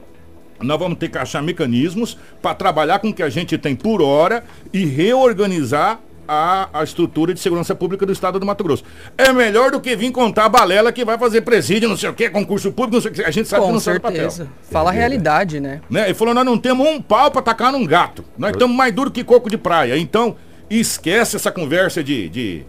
nós 0.60 0.78
vamos 0.78 0.98
ter 0.98 1.08
que 1.08 1.18
achar 1.18 1.42
mecanismos 1.42 2.16
para 2.40 2.54
trabalhar 2.54 2.98
com 2.98 3.08
o 3.08 3.14
que 3.14 3.22
a 3.22 3.28
gente 3.28 3.56
tem 3.58 3.74
por 3.74 4.02
hora 4.02 4.44
e 4.72 4.84
reorganizar 4.84 6.00
a, 6.28 6.68
a 6.72 6.82
estrutura 6.82 7.32
de 7.32 7.40
segurança 7.40 7.74
pública 7.74 8.04
do 8.04 8.12
estado 8.12 8.38
do 8.38 8.46
Mato 8.46 8.64
Grosso. 8.64 8.84
É 9.16 9.32
melhor 9.32 9.70
do 9.70 9.80
que 9.80 9.94
vir 9.94 10.10
contar 10.10 10.46
a 10.46 10.48
balela 10.48 10.92
que 10.92 11.04
vai 11.04 11.18
fazer 11.18 11.42
presídio, 11.42 11.88
não 11.88 11.96
sei 11.96 12.10
o 12.10 12.14
que, 12.14 12.28
concurso 12.28 12.72
público, 12.72 12.96
não 12.96 13.00
sei 13.00 13.10
o 13.10 13.14
que. 13.14 13.22
A 13.22 13.30
gente 13.30 13.48
sabe 13.48 13.62
que 13.62 13.66
Com 13.68 13.72
não 13.72 13.80
sai 13.80 13.98
do 13.98 14.02
certeza. 14.02 14.44
papel. 14.44 14.58
Fala 14.70 14.90
a 14.90 14.92
realidade, 14.92 15.60
né? 15.60 15.80
Né? 15.88 16.06
Ele 16.06 16.14
falou, 16.14 16.34
nós 16.34 16.44
não 16.44 16.58
temos 16.58 16.86
um 16.86 17.00
pau 17.00 17.30
para 17.30 17.42
tacar 17.42 17.72
num 17.72 17.84
gato. 17.84 18.24
Nós 18.36 18.52
estamos 18.52 18.76
mais 18.76 18.92
duro 18.92 19.10
que 19.10 19.22
coco 19.22 19.48
de 19.48 19.56
praia. 19.56 19.96
Então, 19.96 20.36
esquece 20.68 21.36
essa 21.36 21.52
conversa 21.52 22.02
de, 22.02 22.28
de, 22.28 22.66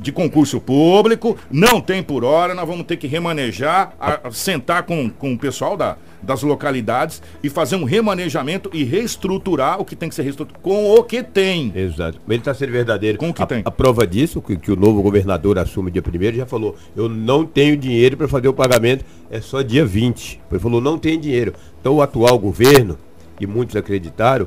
de 0.00 0.10
concurso 0.10 0.60
público. 0.60 1.36
Não 1.50 1.80
tem 1.80 2.02
por 2.02 2.24
hora, 2.24 2.54
nós 2.54 2.66
vamos 2.66 2.86
ter 2.86 2.96
que 2.96 3.06
remanejar, 3.06 3.92
a- 4.00 4.20
a 4.28 4.30
sentar 4.32 4.82
com, 4.84 5.10
com 5.10 5.34
o 5.34 5.38
pessoal 5.38 5.76
da, 5.76 5.96
das 6.22 6.42
localidades 6.42 7.22
e 7.42 7.50
fazer 7.50 7.76
um 7.76 7.84
remanejamento 7.84 8.70
e 8.72 8.82
reestruturar 8.82 9.80
o 9.80 9.84
que 9.84 9.94
tem 9.94 10.08
que 10.08 10.14
ser 10.14 10.22
reestruturado 10.22 10.62
com 10.62 10.90
o 10.94 11.04
que 11.04 11.22
tem. 11.22 11.70
Exato. 11.74 12.18
Ele 12.28 12.38
está 12.38 12.54
sendo 12.54 12.72
verdadeiro. 12.72 13.18
Com 13.18 13.28
o 13.30 13.34
que 13.34 13.42
a, 13.42 13.46
tem. 13.46 13.62
a 13.64 13.70
prova 13.70 14.06
disso, 14.06 14.40
que, 14.40 14.56
que 14.56 14.72
o 14.72 14.76
novo 14.76 15.02
governador 15.02 15.58
assume 15.58 15.90
dia 15.90 16.02
1 16.02 16.36
já 16.36 16.46
falou, 16.46 16.76
eu 16.96 17.08
não 17.08 17.44
tenho 17.44 17.76
dinheiro 17.76 18.16
para 18.16 18.26
fazer 18.26 18.48
o 18.48 18.54
pagamento, 18.54 19.04
é 19.30 19.40
só 19.40 19.60
dia 19.62 19.84
20. 19.84 20.40
Ele 20.50 20.60
falou, 20.60 20.80
não 20.80 20.98
tem 20.98 21.20
dinheiro. 21.20 21.52
Então 21.80 21.94
o 21.94 22.02
atual 22.02 22.38
governo, 22.38 22.98
e 23.40 23.46
muitos 23.46 23.76
acreditaram, 23.76 24.46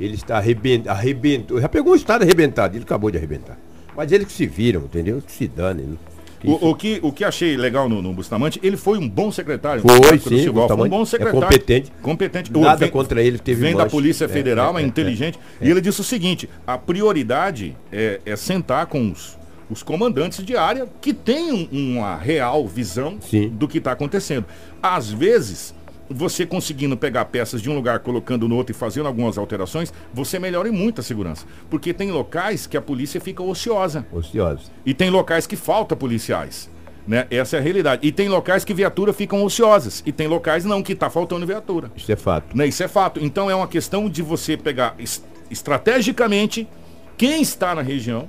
ele 0.00 0.14
está 0.14 0.36
arrebent, 0.38 0.86
arrebentou, 0.86 1.60
já 1.60 1.68
pegou 1.68 1.92
o 1.92 1.96
estado 1.96 2.22
arrebentado, 2.22 2.76
ele 2.76 2.84
acabou 2.84 3.10
de 3.10 3.18
arrebentar. 3.18 3.56
Mas 3.96 4.10
eles 4.12 4.26
que 4.26 4.32
se 4.32 4.46
viram, 4.46 4.82
entendeu? 4.82 5.22
Que 5.24 5.32
se 5.32 5.46
dane. 5.48 5.82
né? 5.82 5.96
O, 6.44 6.70
o 6.70 6.74
que, 6.74 6.98
o 7.04 7.12
que 7.12 7.24
achei 7.24 7.56
legal 7.56 7.88
no, 7.88 8.02
no 8.02 8.12
Bustamante, 8.12 8.58
ele 8.64 8.76
foi 8.76 8.98
um 8.98 9.08
bom 9.08 9.30
secretário. 9.30 9.80
Foi, 9.82 10.18
sim, 10.18 10.42
Silval, 10.42 10.66
Foi 10.66 10.86
um 10.86 10.90
bom 10.90 11.02
é 11.02 11.06
secretário. 11.06 11.40
competente. 11.40 11.92
Competente. 12.02 12.52
Nada 12.52 12.76
Vem- 12.78 12.90
contra 12.90 13.22
ele, 13.22 13.38
teve 13.38 13.60
Vem 13.60 13.76
da. 13.76 13.86
Polícia 13.86 14.24
É, 14.24 14.28
Federal, 14.28 14.76
é, 14.76 14.80
é, 14.80 14.84
é, 14.84 14.86
inteligente. 14.88 15.38
E 15.60 15.70
ele 15.70 15.80
disse 15.80 16.00
o 16.00 16.04
seguinte, 16.04 16.48
a 16.66 16.76
prioridade 16.76 17.76
é, 17.92 18.20
é 18.26 18.34
sentar 18.34 18.86
com 18.86 19.12
os, 19.12 19.38
os 19.70 19.84
comandantes 19.84 20.44
de 20.44 20.56
área 20.56 20.88
que 21.00 21.14
têm 21.14 21.68
um- 21.72 21.98
uma 21.98 22.16
real 22.16 22.66
visão 22.66 23.18
Sim. 23.20 23.48
do 23.50 23.68
que 23.68 23.78
está 23.78 23.92
acontecendo. 23.92 24.44
Às 24.82 25.10
vezes, 25.12 25.72
você 26.14 26.46
conseguindo 26.46 26.96
pegar 26.96 27.24
peças 27.26 27.60
de 27.62 27.70
um 27.70 27.74
lugar, 27.74 28.00
colocando 28.00 28.48
no 28.48 28.56
outro 28.56 28.72
e 28.72 28.74
fazendo 28.74 29.06
algumas 29.06 29.38
alterações, 29.38 29.92
você 30.12 30.38
melhora 30.38 30.68
em 30.68 30.72
muito 30.72 31.00
a 31.00 31.04
segurança. 31.04 31.46
Porque 31.70 31.92
tem 31.92 32.10
locais 32.10 32.66
que 32.66 32.76
a 32.76 32.82
polícia 32.82 33.20
fica 33.20 33.42
ociosa. 33.42 34.06
Ociosos. 34.12 34.70
E 34.84 34.94
tem 34.94 35.10
locais 35.10 35.46
que 35.46 35.56
falta 35.56 35.96
policiais. 35.96 36.70
Né? 37.06 37.26
Essa 37.30 37.56
é 37.56 37.58
a 37.58 37.62
realidade. 37.62 38.06
E 38.06 38.12
tem 38.12 38.28
locais 38.28 38.64
que 38.64 38.72
viatura 38.72 39.12
ficam 39.12 39.42
ociosas. 39.42 40.02
E 40.06 40.12
tem 40.12 40.28
locais 40.28 40.64
não, 40.64 40.82
que 40.82 40.92
está 40.92 41.10
faltando 41.10 41.46
viatura. 41.46 41.90
Isso 41.96 42.12
é 42.12 42.16
fato. 42.16 42.56
Né? 42.56 42.66
Isso 42.66 42.82
é 42.82 42.88
fato. 42.88 43.18
Então 43.22 43.50
é 43.50 43.54
uma 43.54 43.66
questão 43.66 44.08
de 44.08 44.22
você 44.22 44.56
pegar 44.56 44.94
es- 44.98 45.24
estrategicamente 45.50 46.68
quem 47.16 47.42
está 47.42 47.74
na 47.74 47.82
região, 47.82 48.28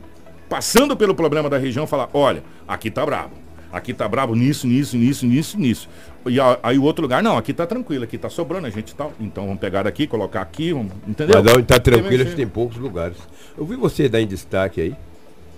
passando 0.50 0.96
pelo 0.98 1.16
problema 1.16 1.50
da 1.50 1.58
região, 1.58 1.86
falar, 1.88 2.10
olha, 2.14 2.44
aqui 2.68 2.90
tá 2.90 3.06
brabo. 3.06 3.36
Aqui 3.72 3.92
tá 3.92 4.08
brabo 4.08 4.36
nisso, 4.36 4.68
nisso, 4.68 4.96
nisso, 4.98 5.26
nisso, 5.26 5.58
nisso. 5.60 5.90
E 6.26 6.40
a- 6.40 6.58
aí 6.64 6.78
o 6.78 6.84
outro 6.84 7.02
lugar, 7.02 7.22
não, 7.22 7.38
aqui 7.38 7.54
tá 7.54 7.66
tranquilo, 7.66 8.04
aqui 8.06 8.18
tá 8.18 8.30
sobrando 8.30 8.68
a 8.68 8.70
gente 8.70 8.94
tal. 8.96 9.12
Então 9.20 9.46
vamos 9.46 9.60
pegar 9.60 9.84
daqui, 9.84 10.08
colocar 10.08 10.42
aqui, 10.42 10.72
vamos, 10.74 10.92
entendeu? 11.08 11.42
Mas 11.44 11.54
onde 11.54 11.64
tá 11.66 11.80
tranquilo, 11.80 12.24
gente 12.24 12.36
tem 12.36 12.48
poucos 12.48 12.78
lugares. 12.78 13.18
Eu 13.58 13.66
vi 13.66 13.76
você 13.76 14.08
dar 14.08 14.22
em 14.22 14.28
destaque 14.28 14.80
aí, 14.82 14.96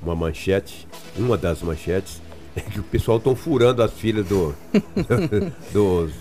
uma 0.02 0.16
manchete, 0.16 0.88
uma 1.18 1.38
das 1.38 1.62
manchetes, 1.62 2.22
é 2.56 2.62
que 2.62 2.80
o 2.80 2.84
pessoal 2.84 3.18
estão 3.18 3.36
furando 3.36 3.84
as 3.84 3.92
filas 3.92 4.26
do, 4.28 4.56
dos, 5.72 6.12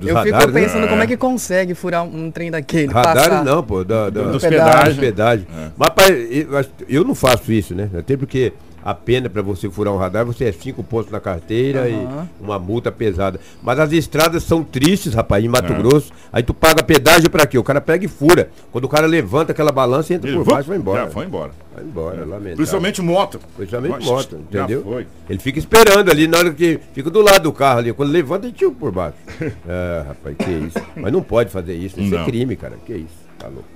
dos 0.00 0.08
Eu 0.08 0.22
fico 0.22 0.38
né? 0.38 0.46
pensando 0.52 0.88
como 0.88 1.02
é 1.02 1.06
que 1.06 1.16
consegue 1.16 1.74
furar 1.74 2.02
um 2.04 2.30
trem 2.30 2.50
daquele. 2.50 2.92
Radares 2.92 3.22
passar. 3.28 3.44
não, 3.44 3.62
pô, 3.62 3.84
da, 3.84 4.10
da, 4.10 4.22
Dos 4.24 4.42
pedágios. 4.42 4.98
pedágio. 4.98 5.46
Mas 5.76 5.88
pai, 5.90 6.12
eu, 6.30 6.48
eu 6.88 7.04
não 7.04 7.14
faço 7.14 7.52
isso, 7.52 7.74
né? 7.74 7.88
Até 7.96 8.16
porque 8.16 8.52
a 8.84 8.94
pena 8.94 9.30
para 9.30 9.40
você 9.40 9.70
furar 9.70 9.94
um 9.94 9.96
radar, 9.96 10.26
você 10.26 10.44
é 10.44 10.52
cinco 10.52 10.84
pontos 10.84 11.10
na 11.10 11.18
carteira 11.18 11.88
Aham. 11.88 12.28
e 12.38 12.44
uma 12.44 12.58
multa 12.58 12.92
pesada. 12.92 13.40
Mas 13.62 13.78
as 13.80 13.90
estradas 13.92 14.42
são 14.42 14.62
tristes, 14.62 15.14
rapaz, 15.14 15.42
em 15.42 15.48
Mato 15.48 15.72
É. 15.72 15.76
Grosso. 15.78 16.12
Aí 16.30 16.42
tu 16.42 16.52
paga 16.52 16.82
pedágio 16.82 17.30
para 17.30 17.46
quê? 17.46 17.56
O 17.56 17.64
cara 17.64 17.80
pega 17.80 18.04
e 18.04 18.08
fura. 18.08 18.50
Quando 18.70 18.84
o 18.84 18.88
cara 18.88 19.06
levanta 19.06 19.52
aquela 19.52 19.72
balança, 19.72 20.12
entra 20.12 20.28
Ele, 20.28 20.36
por 20.36 20.44
baixo 20.46 20.68
e 20.68 20.70
vai 20.70 20.76
embora. 20.78 21.04
Já 21.04 21.10
foi 21.10 21.24
embora. 21.24 21.52
Vai 21.74 21.82
embora, 21.84 22.20
lamentável. 22.26 22.56
Principalmente 22.56 23.00
moto. 23.00 23.40
Principalmente 23.56 23.92
Nossa, 23.92 24.04
moto, 24.12 24.38
já 24.50 24.64
entendeu? 24.64 24.82
foi. 24.82 25.06
Ele 25.30 25.38
fica 25.38 25.58
esperando 25.58 26.10
ali 26.10 26.26
na 26.28 26.38
hora 26.38 26.52
que. 26.52 26.78
Fica 26.92 27.08
do 27.10 27.22
lado 27.22 27.42
do 27.44 27.52
carro 27.52 27.78
ali. 27.78 27.92
Quando 27.94 28.10
levanta, 28.12 28.46
ele 28.46 28.52
tira 28.54 28.70
por 28.70 28.92
baixo. 28.92 29.16
é, 29.66 30.04
rapaz, 30.06 30.36
que 30.36 30.50
isso. 30.50 30.78
Mas 30.94 31.10
não 31.10 31.22
pode 31.22 31.50
fazer 31.50 31.74
isso. 31.74 31.98
Isso 31.98 32.14
Não. 32.14 32.22
é 32.22 32.24
crime, 32.26 32.54
cara. 32.54 32.74
Que 32.84 32.92
isso. 32.94 33.24
Tá 33.38 33.48
louco. 33.48 33.73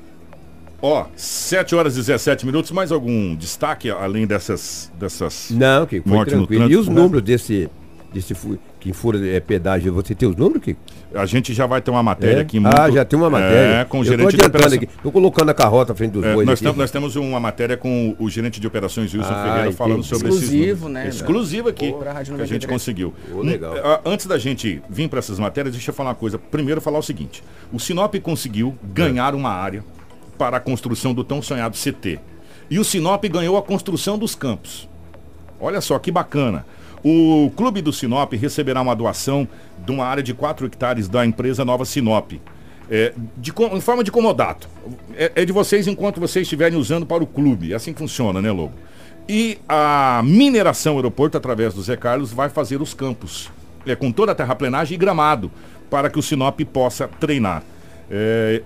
Ó, 0.80 1.06
7 1.16 1.74
horas 1.74 1.94
e 1.94 1.96
17 1.98 2.46
minutos. 2.46 2.70
Mais 2.70 2.92
algum 2.92 3.34
destaque 3.34 3.90
além 3.90 4.26
dessas. 4.26 4.90
dessas... 4.98 5.50
Não, 5.50 5.86
que 5.86 6.00
foi 6.00 6.12
Morte 6.12 6.34
no 6.34 6.46
tranquilo. 6.46 6.64
E 6.64 6.68
trânsito, 6.68 6.80
os 6.80 6.88
né? 6.88 6.94
números 7.02 7.22
desse. 7.22 7.68
desse 8.12 8.34
que 8.78 8.92
fura 8.92 9.18
é, 9.28 9.40
pedágio, 9.40 9.92
você 9.92 10.14
tem 10.14 10.28
os 10.28 10.36
números, 10.36 10.62
Kiko? 10.62 10.78
A 11.12 11.26
gente 11.26 11.52
já 11.52 11.66
vai 11.66 11.82
ter 11.82 11.90
uma 11.90 12.02
matéria 12.02 12.38
É? 12.38 12.40
aqui 12.42 12.60
Ah, 12.64 12.88
já 12.92 13.04
tem 13.04 13.18
uma 13.18 13.28
matéria. 13.28 13.80
É, 13.80 13.84
com 13.84 13.98
o 13.98 14.00
Eu 14.02 14.04
tô 14.04 14.10
gerente 14.10 14.36
de 14.36 14.46
operação. 14.46 14.76
aqui. 14.76 14.88
Tô 15.02 15.10
colocando 15.10 15.48
a 15.48 15.54
carrota 15.54 15.92
à 15.92 15.96
frente 15.96 16.12
dos 16.12 16.22
É, 16.24 16.32
bois 16.32 16.46
nós, 16.46 16.76
nós 16.76 16.90
temos 16.92 17.16
uma 17.16 17.40
matéria 17.40 17.76
com 17.76 18.14
o 18.16 18.30
gerente 18.30 18.60
de 18.60 18.66
operações 18.68 19.12
Wilson 19.12 19.28
Ah, 19.32 19.44
Ferreira 19.48 19.72
falando 19.72 19.98
entendi. 19.98 20.08
sobre 20.14 20.28
Exclusivo, 20.28 20.62
esses 20.62 20.80
números. 20.80 20.90
né? 20.92 21.08
Exclusivo 21.08 21.68
aqui 21.70 21.90
Pô, 21.90 21.98
Rádio 21.98 22.36
que 22.36 22.42
a 22.42 22.46
gente 22.46 22.66
93. 22.66 22.70
conseguiu. 22.70 23.14
Pô, 23.32 23.42
legal. 23.42 23.74
Hum, 23.74 23.80
ah, 23.82 24.00
Antes 24.04 24.26
da 24.26 24.38
gente 24.38 24.80
vir 24.88 25.08
para 25.08 25.18
essas 25.18 25.40
matérias, 25.40 25.74
deixa 25.74 25.90
eu 25.90 25.94
falar 25.94 26.10
uma 26.10 26.14
coisa. 26.14 26.38
Primeiro 26.38 26.80
falar 26.80 27.00
o 27.00 27.02
seguinte: 27.02 27.42
o 27.72 27.80
Sinop 27.80 28.14
conseguiu 28.22 28.76
ganhar 28.94 29.34
uma 29.34 29.50
área 29.50 29.82
para 30.38 30.56
a 30.56 30.60
construção 30.60 31.12
do 31.12 31.24
tão 31.24 31.42
sonhado 31.42 31.76
CT. 31.76 32.20
E 32.70 32.78
o 32.78 32.84
Sinop 32.84 33.24
ganhou 33.24 33.56
a 33.56 33.62
construção 33.62 34.16
dos 34.16 34.34
campos. 34.34 34.88
Olha 35.60 35.80
só 35.80 35.98
que 35.98 36.10
bacana. 36.10 36.64
O 37.04 37.50
clube 37.56 37.80
do 37.80 37.92
Sinop 37.92 38.32
receberá 38.34 38.80
uma 38.80 38.94
doação 38.94 39.46
de 39.84 39.90
uma 39.90 40.04
área 40.04 40.22
de 40.22 40.34
4 40.34 40.66
hectares 40.66 41.08
da 41.08 41.24
empresa 41.24 41.64
Nova 41.64 41.84
Sinop. 41.84 42.32
É, 42.90 43.12
de 43.36 43.52
em 43.72 43.80
forma 43.80 44.02
de 44.02 44.10
comodato. 44.10 44.68
É, 45.14 45.32
é 45.34 45.44
de 45.44 45.52
vocês 45.52 45.86
enquanto 45.86 46.20
vocês 46.20 46.44
estiverem 46.44 46.78
usando 46.78 47.04
para 47.04 47.22
o 47.22 47.26
clube. 47.26 47.72
É 47.72 47.76
assim 47.76 47.94
funciona, 47.94 48.40
né, 48.40 48.50
Lobo? 48.50 48.74
E 49.28 49.58
a 49.68 50.22
mineração 50.24 50.96
aeroporto, 50.96 51.36
através 51.36 51.74
do 51.74 51.82
Zé 51.82 51.96
Carlos, 51.96 52.32
vai 52.32 52.48
fazer 52.48 52.80
os 52.80 52.94
campos, 52.94 53.50
é, 53.86 53.94
com 53.94 54.10
toda 54.10 54.32
a 54.32 54.34
terraplenagem 54.34 54.94
e 54.94 54.98
gramado, 54.98 55.50
para 55.90 56.08
que 56.08 56.18
o 56.18 56.22
Sinop 56.22 56.58
possa 56.72 57.06
treinar. 57.06 57.62
É, 58.10 58.62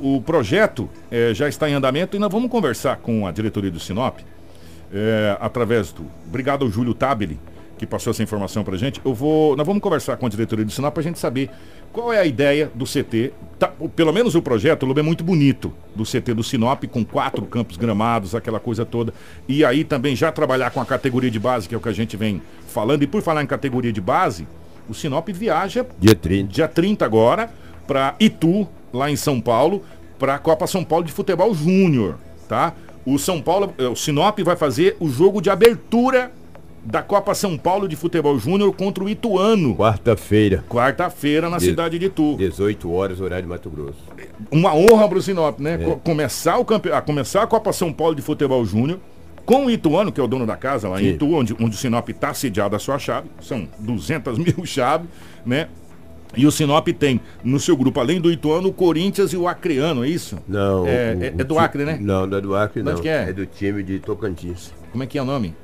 o 0.00 0.20
projeto 0.20 0.88
é, 1.10 1.32
já 1.34 1.48
está 1.48 1.68
em 1.68 1.74
andamento 1.74 2.16
e 2.16 2.20
nós 2.20 2.30
vamos 2.30 2.50
conversar 2.50 2.96
com 2.96 3.26
a 3.26 3.32
diretoria 3.32 3.70
do 3.70 3.80
Sinop, 3.80 4.20
é, 4.92 5.36
através 5.40 5.92
do. 5.92 6.04
Obrigado 6.26 6.64
ao 6.64 6.70
Júlio 6.70 6.94
Tabeli, 6.94 7.38
que 7.78 7.86
passou 7.86 8.10
essa 8.10 8.22
informação 8.22 8.62
para 8.62 8.74
a 8.74 8.78
gente. 8.78 9.00
Eu 9.04 9.14
vou, 9.14 9.56
nós 9.56 9.66
vamos 9.66 9.82
conversar 9.82 10.16
com 10.16 10.26
a 10.26 10.28
diretoria 10.28 10.64
do 10.64 10.70
Sinop 10.70 10.92
para 10.92 11.00
a 11.00 11.04
gente 11.04 11.18
saber 11.18 11.50
qual 11.92 12.12
é 12.12 12.18
a 12.18 12.24
ideia 12.24 12.70
do 12.74 12.84
CT. 12.84 13.32
Tá, 13.58 13.72
pelo 13.94 14.12
menos 14.12 14.34
o 14.34 14.42
projeto, 14.42 14.84
o 14.84 14.86
Lobo 14.86 15.00
é 15.00 15.02
muito 15.02 15.22
bonito, 15.22 15.72
do 15.94 16.04
CT 16.04 16.34
do 16.34 16.42
Sinop, 16.42 16.84
com 16.84 17.04
quatro 17.04 17.44
campos 17.46 17.76
gramados, 17.76 18.34
aquela 18.34 18.60
coisa 18.60 18.84
toda. 18.84 19.12
E 19.48 19.64
aí 19.64 19.84
também 19.84 20.16
já 20.16 20.32
trabalhar 20.32 20.70
com 20.70 20.80
a 20.80 20.86
categoria 20.86 21.30
de 21.30 21.38
base, 21.38 21.68
que 21.68 21.74
é 21.74 21.78
o 21.78 21.80
que 21.80 21.88
a 21.88 21.92
gente 21.92 22.16
vem 22.16 22.42
falando. 22.66 23.02
E 23.02 23.06
por 23.06 23.22
falar 23.22 23.42
em 23.42 23.46
categoria 23.46 23.92
de 23.92 24.00
base, 24.00 24.46
o 24.88 24.94
Sinop 24.94 25.28
viaja 25.28 25.86
Dia 25.98 26.14
30. 26.14 26.52
dia 26.52 26.68
30 26.68 27.04
agora 27.04 27.50
para 27.86 28.14
Itu, 28.18 28.68
lá 28.92 29.10
em 29.10 29.16
São 29.16 29.40
Paulo, 29.40 29.82
para 30.18 30.34
a 30.34 30.38
Copa 30.38 30.66
São 30.66 30.84
Paulo 30.84 31.04
de 31.04 31.12
Futebol 31.12 31.54
Júnior, 31.54 32.16
tá? 32.48 32.74
O 33.04 33.18
São 33.18 33.40
Paulo, 33.42 33.72
eh, 33.78 33.88
o 33.88 33.96
Sinop 33.96 34.38
vai 34.40 34.54
fazer 34.56 34.96
o 35.00 35.08
jogo 35.08 35.40
de 35.40 35.50
abertura 35.50 36.30
da 36.84 37.00
Copa 37.02 37.34
São 37.34 37.56
Paulo 37.56 37.88
de 37.88 37.94
Futebol 37.96 38.38
Júnior 38.38 38.72
contra 38.74 39.02
o 39.04 39.08
Ituano. 39.08 39.74
Quarta-feira, 39.76 40.64
Quarta-feira 40.68 41.48
na 41.48 41.58
De- 41.58 41.64
cidade 41.66 41.98
de 41.98 42.06
Itu. 42.06 42.36
18 42.36 42.92
horas, 42.92 43.20
horário 43.20 43.44
de 43.44 43.48
Mato 43.48 43.70
Grosso. 43.70 43.98
Uma 44.50 44.74
honra 44.74 45.08
para 45.08 45.18
o 45.18 45.22
Sinop, 45.22 45.58
né? 45.60 45.78
Co- 45.78 45.96
Começar, 45.96 46.58
o 46.58 46.64
campe... 46.64 46.90
a 46.92 47.00
começar 47.00 47.42
a 47.42 47.46
Copa 47.46 47.72
São 47.72 47.92
Paulo 47.92 48.14
de 48.14 48.22
Futebol 48.22 48.64
Júnior 48.64 48.98
com 49.46 49.66
o 49.66 49.70
Ituano, 49.70 50.12
que 50.12 50.20
é 50.20 50.24
o 50.24 50.28
dono 50.28 50.46
da 50.46 50.56
casa 50.56 50.88
lá 50.88 51.00
em 51.00 51.06
Sim. 51.06 51.10
Itu, 51.14 51.32
onde, 51.34 51.52
onde 51.54 51.74
o 51.74 51.78
Sinop 51.78 52.08
está 52.08 52.32
sediado 52.34 52.74
a 52.76 52.78
sua 52.78 52.98
chave. 52.98 53.28
São 53.40 53.66
200 53.80 54.38
mil 54.42 54.64
chaves, 54.64 55.08
né? 55.46 55.68
E 56.36 56.46
o 56.46 56.50
Sinop 56.50 56.88
tem 56.88 57.20
no 57.44 57.60
seu 57.60 57.76
grupo, 57.76 58.00
além 58.00 58.20
do 58.20 58.30
Ituano, 58.30 58.68
o 58.68 58.72
Corinthians 58.72 59.32
e 59.32 59.36
o 59.36 59.46
Acreano, 59.46 60.04
é 60.04 60.08
isso? 60.08 60.38
Não. 60.48 60.86
É, 60.86 61.14
o- 61.14 61.22
é- 61.24 61.26
é 61.38 61.44
do 61.44 61.58
Acre, 61.58 61.84
né? 61.84 61.98
Não, 62.00 62.26
não 62.26 62.38
é 62.38 62.40
do 62.40 62.54
Acre, 62.56 62.82
De 62.82 62.88
onde 62.88 62.96
não. 62.96 63.02
que 63.02 63.08
é? 63.08 63.32
do 63.32 63.44
time 63.46 63.82
de 63.82 63.98
Tocantins. 63.98 64.72
Como 64.90 65.04
é 65.04 65.06
que 65.06 65.18
é 65.18 65.22
o 65.22 65.24
nome? 65.26 65.54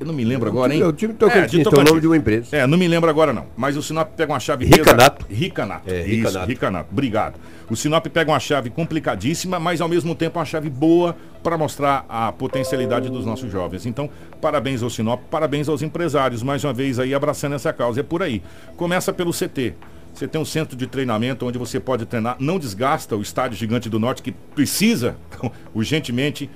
Eu 0.00 0.06
não 0.06 0.14
me 0.14 0.24
lembro 0.24 0.48
É 0.48 0.50
o 0.50 0.52
agora, 0.54 0.72
time- 0.72 0.82
hein? 0.82 0.86
é 0.88 0.90
o 0.90 0.92
time 0.92 1.12
de 1.12 1.18
Tocantins, 1.20 1.62
tem 1.68 1.80
o 1.80 1.84
nome 1.84 2.00
de 2.00 2.06
uma 2.08 2.16
empresa. 2.16 2.56
É, 2.56 2.66
não 2.66 2.76
me 2.76 2.88
lembro 2.88 3.08
agora 3.08 3.32
não. 3.32 3.46
Mas 3.56 3.76
o 3.76 3.82
Sinop 3.82 4.08
pega 4.16 4.32
uma 4.32 4.40
chave... 4.40 4.64
Ricanato. 4.64 5.24
Ricanato. 5.30 5.82
É, 5.88 6.00
Isso, 6.00 6.26
Ricanato. 6.26 6.48
Ricanato. 6.48 6.88
Obrigado. 6.90 7.34
O 7.70 7.76
Sinop 7.76 8.04
pega 8.08 8.32
uma 8.32 8.40
chave 8.40 8.68
complicadíssima, 8.68 9.60
mas 9.60 9.80
ao 9.80 9.88
mesmo 9.88 10.12
tempo 10.16 10.40
uma 10.40 10.44
chave 10.44 10.68
boa 10.68 11.14
para 11.40 11.56
mostrar 11.56 12.04
a 12.08 12.32
potencialidade 12.32 13.08
dos 13.10 13.24
nossos 13.24 13.50
jovens. 13.52 13.86
Então, 13.86 14.10
parabéns 14.40 14.82
ao 14.82 14.90
Sinop, 14.90 15.20
parabéns 15.30 15.68
aos 15.68 15.82
empresários, 15.82 16.42
mais 16.42 16.64
uma 16.64 16.72
vez 16.72 16.98
aí 16.98 17.14
abraçando 17.14 17.54
essa 17.54 17.72
causa. 17.72 18.00
É 18.00 18.02
por 18.02 18.22
aí. 18.24 18.42
Começa 18.76 19.12
pelo 19.12 19.32
CT. 19.32 19.72
Você 20.12 20.28
tem 20.28 20.40
um 20.40 20.44
centro 20.44 20.76
de 20.76 20.86
treinamento 20.86 21.46
onde 21.46 21.58
você 21.58 21.80
pode 21.80 22.04
treinar, 22.06 22.36
não 22.38 22.58
desgasta 22.58 23.16
o 23.16 23.22
estádio 23.22 23.56
Gigante 23.56 23.88
do 23.88 23.98
Norte, 23.98 24.22
que 24.22 24.32
precisa 24.32 25.16
urgentemente 25.74 26.50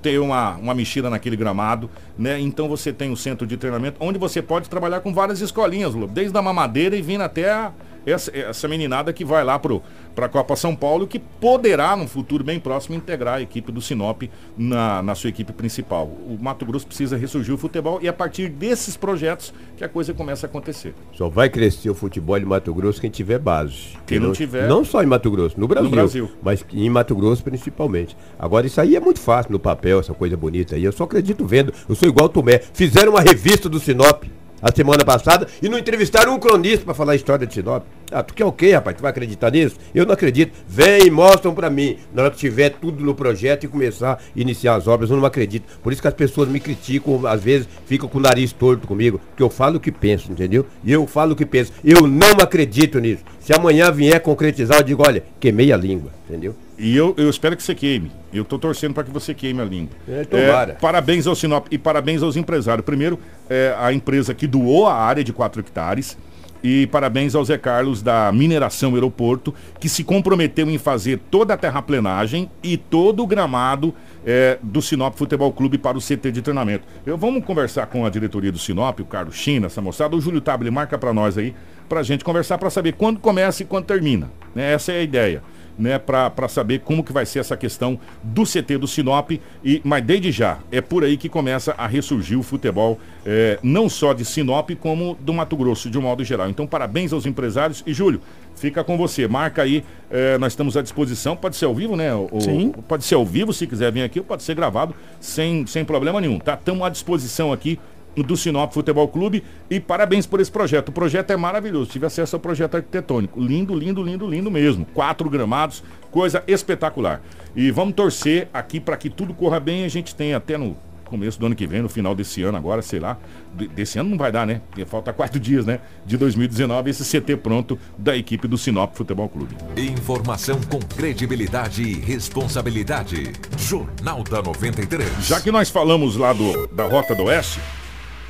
ter 0.00 0.18
uma, 0.18 0.56
uma 0.56 0.74
mexida 0.74 1.10
naquele 1.10 1.36
gramado, 1.36 1.90
né? 2.16 2.40
Então 2.40 2.68
você 2.68 2.92
tem 2.92 3.10
um 3.10 3.16
centro 3.16 3.46
de 3.46 3.56
treinamento 3.56 3.98
onde 4.00 4.18
você 4.18 4.40
pode 4.40 4.70
trabalhar 4.70 5.00
com 5.00 5.12
várias 5.12 5.40
escolinhas, 5.40 5.92
desde 6.10 6.36
a 6.38 6.40
mamadeira 6.40 6.96
e 6.96 7.02
vindo 7.02 7.20
até 7.22 7.50
a- 7.50 7.72
essa, 8.06 8.30
essa 8.36 8.66
meninada 8.68 9.12
que 9.12 9.24
vai 9.24 9.44
lá 9.44 9.58
para 9.58 10.26
a 10.26 10.28
Copa 10.28 10.56
São 10.56 10.74
Paulo, 10.74 11.06
que 11.06 11.18
poderá, 11.18 11.96
num 11.96 12.06
futuro 12.08 12.42
bem 12.44 12.58
próximo, 12.60 12.94
integrar 12.94 13.34
a 13.36 13.42
equipe 13.42 13.70
do 13.72 13.80
Sinop 13.80 14.22
na, 14.56 15.02
na 15.02 15.14
sua 15.14 15.30
equipe 15.30 15.52
principal. 15.52 16.06
O 16.06 16.36
Mato 16.40 16.64
Grosso 16.66 16.86
precisa 16.86 17.16
ressurgir 17.16 17.54
o 17.54 17.58
futebol 17.58 17.98
e 18.02 18.06
é 18.06 18.10
a 18.10 18.12
partir 18.12 18.48
desses 18.48 18.96
projetos 18.96 19.52
que 19.76 19.84
a 19.84 19.88
coisa 19.88 20.12
começa 20.12 20.46
a 20.46 20.48
acontecer. 20.48 20.94
Só 21.12 21.28
vai 21.28 21.48
crescer 21.48 21.90
o 21.90 21.94
futebol 21.94 22.38
de 22.38 22.44
Mato 22.46 22.72
Grosso 22.74 23.00
quem 23.00 23.10
tiver 23.10 23.38
base. 23.38 23.96
Quem 24.06 24.18
não 24.18 24.32
tiver- 24.32 24.68
Não 24.68 24.84
só 24.84 25.02
em 25.02 25.06
Mato 25.06 25.30
Grosso, 25.30 25.58
no 25.58 25.66
Brasil. 25.68 25.90
Brasil. 25.90 26.30
Mas 26.42 26.64
em 26.72 26.90
Mato 26.90 27.14
Grosso 27.14 27.42
principalmente. 27.42 28.16
Agora, 28.38 28.66
isso 28.66 28.80
aí 28.80 28.96
é 28.96 29.00
muito 29.00 29.20
fácil 29.20 29.52
no 29.52 29.58
papel, 29.58 30.00
essa 30.00 30.12
coisa 30.14 30.36
bonita 30.36 30.74
aí. 30.76 30.84
Eu 30.84 30.92
só 30.92 31.04
acredito 31.04 31.44
vendo. 31.46 31.72
Eu 31.88 31.94
sou 31.94 32.08
igual 32.08 32.26
o 32.26 32.28
Tomé. 32.28 32.60
Fizeram 32.72 33.12
uma 33.12 33.20
revista 33.20 33.68
do 33.68 33.78
Sinop 33.80 34.24
a 34.62 34.74
semana 34.74 35.04
passada 35.04 35.46
e 35.62 35.68
não 35.68 35.78
entrevistaram 35.78 36.34
um 36.34 36.38
cronista 36.38 36.84
pra 36.84 36.94
falar 36.94 37.12
a 37.12 37.16
história 37.16 37.46
de 37.46 37.54
Sinop. 37.54 37.84
Ah, 38.10 38.22
tu 38.22 38.34
quer 38.34 38.44
o 38.44 38.52
quê, 38.52 38.72
rapaz? 38.72 38.96
Tu 38.96 39.02
vai 39.02 39.10
acreditar 39.10 39.50
nisso? 39.50 39.76
Eu 39.94 40.04
não 40.04 40.14
acredito. 40.14 40.52
Vem 40.68 41.06
e 41.06 41.10
mostram 41.10 41.54
pra 41.54 41.70
mim. 41.70 41.96
Na 42.12 42.22
hora 42.22 42.30
que 42.30 42.38
tiver 42.38 42.70
tudo 42.70 43.04
no 43.04 43.14
projeto 43.14 43.64
e 43.64 43.68
começar 43.68 44.12
a 44.12 44.18
iniciar 44.34 44.74
as 44.74 44.88
obras, 44.88 45.10
eu 45.10 45.16
não 45.16 45.24
acredito. 45.24 45.64
Por 45.82 45.92
isso 45.92 46.02
que 46.02 46.08
as 46.08 46.14
pessoas 46.14 46.48
me 46.48 46.58
criticam, 46.58 47.26
às 47.26 47.42
vezes 47.42 47.68
ficam 47.86 48.08
com 48.08 48.18
o 48.18 48.20
nariz 48.20 48.52
torto 48.52 48.86
comigo, 48.86 49.20
porque 49.30 49.42
eu 49.42 49.50
falo 49.50 49.76
o 49.76 49.80
que 49.80 49.92
penso, 49.92 50.32
entendeu? 50.32 50.66
E 50.82 50.92
eu 50.92 51.06
falo 51.06 51.32
o 51.32 51.36
que 51.36 51.46
penso. 51.46 51.72
Eu 51.84 52.06
não 52.06 52.32
acredito 52.40 52.98
nisso. 52.98 53.22
Se 53.40 53.52
amanhã 53.52 53.90
vier 53.90 54.20
concretizar, 54.20 54.78
eu 54.78 54.84
digo, 54.84 55.02
olha, 55.06 55.22
queimei 55.38 55.72
a 55.72 55.76
língua, 55.76 56.10
entendeu? 56.28 56.54
E 56.78 56.96
eu, 56.96 57.14
eu 57.18 57.28
espero 57.28 57.54
que 57.56 57.62
você 57.62 57.74
queime. 57.74 58.10
Eu 58.32 58.42
tô 58.42 58.58
torcendo 58.58 58.94
para 58.94 59.04
que 59.04 59.10
você 59.10 59.34
queime 59.34 59.60
a 59.60 59.64
língua. 59.64 59.90
É, 60.08 60.24
tomara. 60.24 60.78
parabéns 60.80 61.26
ao 61.26 61.34
Sinop 61.34 61.66
e 61.70 61.76
parabéns 61.76 62.22
aos 62.22 62.36
empresários. 62.36 62.84
Primeiro, 62.86 63.18
é, 63.50 63.74
a 63.78 63.92
empresa 63.92 64.32
que 64.32 64.46
doou 64.46 64.86
a 64.86 64.94
área 64.94 65.22
de 65.22 65.30
4 65.30 65.60
hectares. 65.60 66.16
E 66.62 66.86
parabéns 66.88 67.34
ao 67.34 67.44
Zé 67.44 67.56
Carlos 67.56 68.02
da 68.02 68.30
Mineração 68.32 68.94
Aeroporto, 68.94 69.54
que 69.78 69.88
se 69.88 70.04
comprometeu 70.04 70.70
em 70.70 70.76
fazer 70.76 71.18
toda 71.30 71.54
a 71.54 71.56
terraplenagem 71.56 72.50
e 72.62 72.76
todo 72.76 73.22
o 73.22 73.26
gramado 73.26 73.94
é, 74.24 74.58
do 74.62 74.82
Sinop 74.82 75.16
Futebol 75.16 75.52
Clube 75.52 75.78
para 75.78 75.96
o 75.96 76.00
CT 76.00 76.30
de 76.30 76.42
treinamento. 76.42 76.86
Eu, 77.06 77.16
vamos 77.16 77.44
conversar 77.44 77.86
com 77.86 78.04
a 78.04 78.10
diretoria 78.10 78.52
do 78.52 78.58
Sinop, 78.58 79.00
o 79.00 79.04
Carlos 79.04 79.36
China, 79.36 79.66
essa 79.66 79.80
moçada. 79.80 80.14
O 80.14 80.20
Júlio 80.20 80.40
Tabile 80.40 80.70
marca 80.70 80.98
para 80.98 81.12
nós 81.14 81.38
aí, 81.38 81.54
para 81.88 82.00
a 82.00 82.02
gente 82.02 82.24
conversar, 82.24 82.58
para 82.58 82.68
saber 82.68 82.92
quando 82.92 83.18
começa 83.18 83.62
e 83.62 83.66
quando 83.66 83.86
termina. 83.86 84.30
Né? 84.54 84.72
Essa 84.72 84.92
é 84.92 84.98
a 84.98 85.02
ideia 85.02 85.42
né, 85.78 85.98
para 85.98 86.48
saber 86.48 86.80
como 86.80 87.02
que 87.04 87.12
vai 87.12 87.24
ser 87.26 87.38
essa 87.40 87.56
questão 87.56 87.98
do 88.22 88.44
CT 88.44 88.78
do 88.78 88.86
Sinop. 88.86 89.30
E, 89.64 89.80
mas 89.84 90.04
desde 90.04 90.30
já, 90.32 90.58
é 90.70 90.80
por 90.80 91.04
aí 91.04 91.16
que 91.16 91.28
começa 91.28 91.74
a 91.78 91.86
ressurgir 91.86 92.38
o 92.38 92.42
futebol, 92.42 92.98
é, 93.24 93.58
não 93.62 93.88
só 93.88 94.12
de 94.12 94.24
Sinop, 94.24 94.70
como 94.80 95.16
do 95.20 95.32
Mato 95.32 95.56
Grosso, 95.56 95.88
de 95.90 95.98
um 95.98 96.02
modo 96.02 96.22
geral. 96.24 96.48
Então, 96.48 96.66
parabéns 96.66 97.12
aos 97.12 97.26
empresários. 97.26 97.82
E, 97.86 97.92
Júlio, 97.94 98.20
fica 98.54 98.84
com 98.84 98.96
você. 98.98 99.26
Marca 99.26 99.62
aí, 99.62 99.84
é, 100.10 100.36
nós 100.38 100.52
estamos 100.52 100.76
à 100.76 100.82
disposição. 100.82 101.36
Pode 101.36 101.56
ser 101.56 101.64
ao 101.64 101.74
vivo, 101.74 101.96
né? 101.96 102.14
O- 102.14 102.28
o- 102.32 102.40
Sim. 102.40 102.72
Pode 102.88 103.04
ser 103.04 103.14
ao 103.14 103.24
vivo, 103.24 103.52
se 103.52 103.66
quiser 103.66 103.90
vir 103.92 104.02
aqui, 104.02 104.18
ou 104.18 104.24
pode 104.24 104.42
ser 104.42 104.54
gravado, 104.54 104.94
sem, 105.20 105.66
sem 105.66 105.84
problema 105.84 106.20
nenhum. 106.20 106.38
Tá? 106.38 106.54
Estamos 106.54 106.82
à 106.86 106.88
disposição 106.90 107.52
aqui 107.52 107.78
do 108.16 108.36
Sinop 108.36 108.72
Futebol 108.72 109.06
Clube 109.08 109.42
e 109.70 109.78
parabéns 109.80 110.26
por 110.26 110.40
esse 110.40 110.50
projeto. 110.50 110.88
O 110.88 110.92
projeto 110.92 111.30
é 111.30 111.36
maravilhoso. 111.36 111.90
Tive 111.90 112.06
acesso 112.06 112.36
ao 112.36 112.40
projeto 112.40 112.74
arquitetônico. 112.76 113.40
Lindo, 113.40 113.74
lindo, 113.74 114.02
lindo, 114.02 114.28
lindo 114.28 114.50
mesmo. 114.50 114.84
Quatro 114.86 115.28
gramados, 115.30 115.82
coisa 116.10 116.42
espetacular. 116.46 117.22
E 117.54 117.70
vamos 117.70 117.94
torcer 117.94 118.48
aqui 118.52 118.80
para 118.80 118.96
que 118.96 119.08
tudo 119.10 119.32
corra 119.34 119.58
bem. 119.60 119.84
A 119.84 119.88
gente 119.88 120.14
tem 120.14 120.34
até 120.34 120.58
no 120.58 120.76
começo 121.06 121.40
do 121.40 121.46
ano 121.46 121.56
que 121.56 121.66
vem, 121.66 121.82
no 121.82 121.88
final 121.88 122.14
desse 122.14 122.40
ano 122.44 122.56
agora, 122.56 122.82
sei 122.82 123.00
lá. 123.00 123.18
De- 123.52 123.66
Desse 123.66 123.98
ano 123.98 124.10
não 124.10 124.16
vai 124.18 124.30
dar, 124.30 124.46
né? 124.46 124.60
Porque 124.70 124.84
falta 124.84 125.12
quatro 125.12 125.38
dias, 125.40 125.66
né? 125.66 125.80
De 126.06 126.16
2019, 126.16 126.88
esse 126.90 127.20
CT 127.20 127.36
pronto 127.38 127.76
da 127.98 128.16
equipe 128.16 128.46
do 128.46 128.56
Sinop 128.56 128.94
Futebol 128.94 129.28
Clube. 129.28 129.56
Informação 129.76 130.60
com 130.70 130.78
credibilidade 130.78 131.82
e 131.82 131.94
responsabilidade. 131.94 133.32
Jornal 133.58 134.22
da 134.22 134.40
93. 134.42 135.26
Já 135.26 135.40
que 135.40 135.50
nós 135.50 135.68
falamos 135.68 136.16
lá 136.16 136.32
do, 136.32 136.66
da 136.68 136.86
Rota 136.86 137.14
do 137.14 137.24
Oeste, 137.24 137.58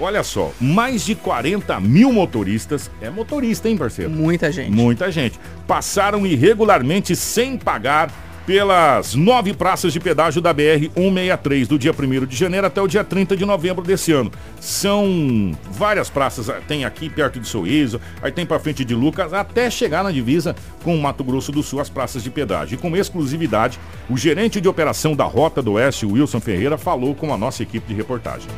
olha 0.00 0.22
só, 0.22 0.52
mais 0.60 1.04
de 1.04 1.14
40 1.14 1.78
mil 1.80 2.12
motoristas, 2.12 2.90
é 3.00 3.10
motorista, 3.10 3.68
hein, 3.68 3.76
parceiro? 3.76 4.10
Muita 4.10 4.50
gente. 4.50 4.70
Muita 4.70 5.10
gente. 5.12 5.38
Passaram 5.66 6.26
irregularmente 6.26 7.14
sem 7.14 7.56
pagar 7.56 8.10
pelas 8.46 9.14
nove 9.14 9.52
praças 9.54 9.92
de 9.92 10.00
pedágio 10.00 10.40
da 10.40 10.52
BR-163, 10.54 11.66
do 11.66 11.78
dia 11.78 11.92
1 11.92 12.26
de 12.26 12.36
janeiro 12.36 12.66
até 12.66 12.80
o 12.80 12.88
dia 12.88 13.04
30 13.04 13.36
de 13.36 13.44
novembro 13.44 13.84
desse 13.84 14.12
ano. 14.12 14.30
São 14.60 15.56
várias 15.70 16.10
praças, 16.10 16.48
ah, 16.50 16.60
tem 16.66 16.84
aqui 16.84 17.08
perto 17.08 17.38
de 17.38 17.46
Sorriso, 17.46 18.00
aí 18.22 18.32
tem 18.32 18.44
pra 18.46 18.58
frente 18.58 18.84
de 18.84 18.94
Lucas, 18.94 19.32
até 19.32 19.70
chegar 19.70 20.02
na 20.02 20.10
divisa 20.10 20.56
com 20.82 20.94
o 20.96 21.00
Mato 21.00 21.22
Grosso 21.22 21.52
do 21.52 21.62
Sul, 21.62 21.80
as 21.80 21.90
praças 21.90 22.22
de 22.22 22.30
pedágio. 22.30 22.74
E 22.74 22.78
com 22.78 22.96
exclusividade, 22.96 23.78
o 24.08 24.16
gerente 24.16 24.60
de 24.60 24.68
operação 24.68 25.14
da 25.14 25.24
Rota 25.24 25.62
do 25.62 25.72
Oeste, 25.72 26.06
Wilson 26.06 26.40
Ferreira, 26.40 26.76
falou 26.78 27.14
com 27.14 27.32
a 27.32 27.38
nossa 27.38 27.62
equipe 27.62 27.86
de 27.88 27.94
reportagem. 27.94 28.48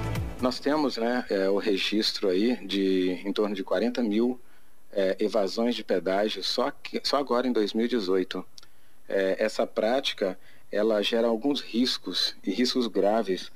Nós 0.40 0.58
temos 0.58 0.96
né, 0.96 1.24
é, 1.30 1.48
o 1.48 1.58
registro 1.58 2.28
aí 2.28 2.56
de 2.66 3.20
em 3.24 3.32
torno 3.32 3.54
de 3.54 3.62
40 3.62 4.02
mil 4.02 4.40
é, 4.92 5.16
evasões 5.20 5.74
de 5.74 5.84
pedágio 5.84 6.42
só, 6.42 6.70
que- 6.82 7.00
só 7.04 7.18
agora 7.18 7.46
em 7.46 7.52
2018. 7.52 8.44
É, 9.12 9.36
essa 9.38 9.66
prática 9.66 10.38
ela 10.70 11.02
gera 11.02 11.28
alguns 11.28 11.60
riscos 11.60 12.34
e 12.42 12.50
riscos 12.50 12.86
graves 12.86 13.52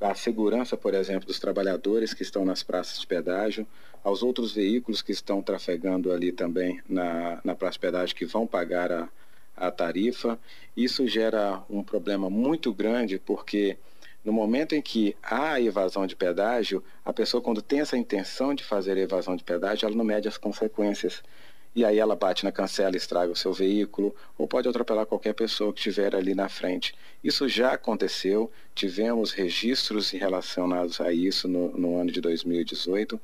à 0.00 0.14
segurança, 0.14 0.76
por 0.76 0.94
exemplo, 0.94 1.26
dos 1.26 1.40
trabalhadores 1.40 2.14
que 2.14 2.22
estão 2.22 2.44
nas 2.44 2.62
praças 2.62 3.00
de 3.00 3.06
pedágio, 3.06 3.66
aos 4.04 4.22
outros 4.22 4.52
veículos 4.52 5.02
que 5.02 5.12
estão 5.12 5.42
trafegando 5.42 6.12
ali 6.12 6.32
também 6.32 6.80
na, 6.88 7.40
na 7.44 7.54
praça 7.56 7.72
de 7.72 7.80
pedágio 7.80 8.16
que 8.16 8.24
vão 8.24 8.46
pagar 8.46 8.90
a, 8.92 9.08
a 9.56 9.70
tarifa. 9.70 10.38
Isso 10.76 11.06
gera 11.06 11.62
um 11.68 11.82
problema 11.82 12.30
muito 12.30 12.72
grande 12.72 13.18
porque 13.18 13.76
No 14.24 14.32
momento 14.32 14.74
em 14.74 14.82
que 14.82 15.16
há 15.22 15.58
evasão 15.60 16.06
de 16.06 16.14
pedágio, 16.14 16.84
a 17.04 17.12
pessoa, 17.12 17.42
quando 17.42 17.62
tem 17.62 17.80
essa 17.80 17.96
intenção 17.96 18.54
de 18.54 18.62
fazer 18.62 18.96
evasão 18.98 19.34
de 19.34 19.42
pedágio, 19.42 19.86
ela 19.86 19.96
não 19.96 20.04
mede 20.04 20.28
as 20.28 20.36
consequências. 20.36 21.22
E 21.74 21.84
aí 21.84 21.98
ela 21.98 22.16
bate 22.16 22.44
na 22.44 22.50
cancela, 22.50 22.96
estraga 22.96 23.32
o 23.32 23.36
seu 23.36 23.52
veículo, 23.52 24.14
ou 24.36 24.48
pode 24.48 24.68
atropelar 24.68 25.06
qualquer 25.06 25.32
pessoa 25.34 25.72
que 25.72 25.78
estiver 25.78 26.16
ali 26.16 26.34
na 26.34 26.48
frente. 26.48 26.94
Isso 27.22 27.48
já 27.48 27.72
aconteceu, 27.72 28.50
tivemos 28.74 29.30
registros 29.30 30.10
relacionados 30.10 31.00
a 31.00 31.12
isso 31.12 31.46
no, 31.46 31.68
no 31.78 31.96
ano 31.96 32.10
de 32.10 32.20
2018, 32.20 33.20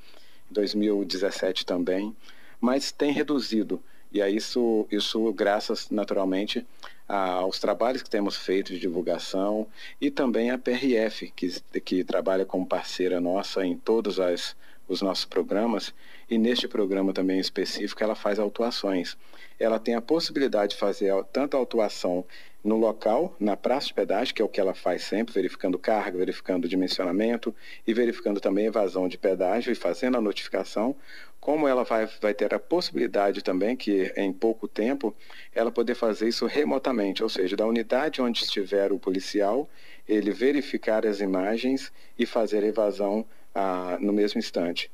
2017 0.50 1.66
também, 1.66 2.14
mas 2.60 2.92
tem 2.92 3.12
reduzido. 3.12 3.82
E 4.12 4.22
aí 4.22 4.36
isso, 4.36 4.86
isso 4.90 5.32
graças 5.32 5.90
naturalmente 5.90 6.64
aos 7.08 7.58
trabalhos 7.58 8.02
que 8.02 8.10
temos 8.10 8.36
feito 8.36 8.72
de 8.72 8.78
divulgação 8.78 9.66
e 10.00 10.10
também 10.10 10.50
a 10.50 10.58
PRF, 10.58 11.32
que, 11.34 11.60
que 11.80 12.04
trabalha 12.04 12.44
como 12.44 12.66
parceira 12.66 13.20
nossa 13.20 13.64
em 13.64 13.76
todos 13.76 14.18
as, 14.18 14.56
os 14.88 15.02
nossos 15.02 15.24
programas, 15.24 15.92
e 16.28 16.38
neste 16.38 16.66
programa 16.66 17.12
também 17.12 17.38
específico 17.38 18.02
ela 18.02 18.14
faz 18.14 18.38
autuações. 18.38 19.16
Ela 19.58 19.78
tem 19.78 19.94
a 19.94 20.00
possibilidade 20.00 20.74
de 20.74 20.80
fazer 20.80 21.12
tanto 21.32 21.56
a 21.56 21.60
autuação 21.60 22.24
no 22.66 22.76
local, 22.76 23.34
na 23.38 23.56
praça 23.56 23.86
de 23.86 23.94
pedágio, 23.94 24.34
que 24.34 24.42
é 24.42 24.44
o 24.44 24.48
que 24.48 24.60
ela 24.60 24.74
faz 24.74 25.04
sempre, 25.04 25.32
verificando 25.32 25.78
carga, 25.78 26.18
verificando 26.18 26.68
dimensionamento 26.68 27.54
e 27.86 27.94
verificando 27.94 28.40
também 28.40 28.66
evasão 28.66 29.06
de 29.06 29.16
pedágio 29.16 29.70
e 29.70 29.76
fazendo 29.76 30.16
a 30.16 30.20
notificação, 30.20 30.96
como 31.38 31.68
ela 31.68 31.84
vai, 31.84 32.08
vai 32.20 32.34
ter 32.34 32.52
a 32.52 32.58
possibilidade 32.58 33.40
também, 33.40 33.76
que 33.76 34.12
em 34.16 34.32
pouco 34.32 34.66
tempo, 34.66 35.14
ela 35.54 35.70
poder 35.70 35.94
fazer 35.94 36.26
isso 36.26 36.44
remotamente, 36.46 37.22
ou 37.22 37.28
seja, 37.28 37.56
da 37.56 37.64
unidade 37.64 38.20
onde 38.20 38.42
estiver 38.42 38.90
o 38.90 38.98
policial, 38.98 39.68
ele 40.08 40.32
verificar 40.32 41.06
as 41.06 41.20
imagens 41.20 41.92
e 42.18 42.26
fazer 42.26 42.64
a 42.64 42.66
evasão 42.66 43.24
ah, 43.54 43.96
no 44.00 44.12
mesmo 44.12 44.40
instante. 44.40 44.90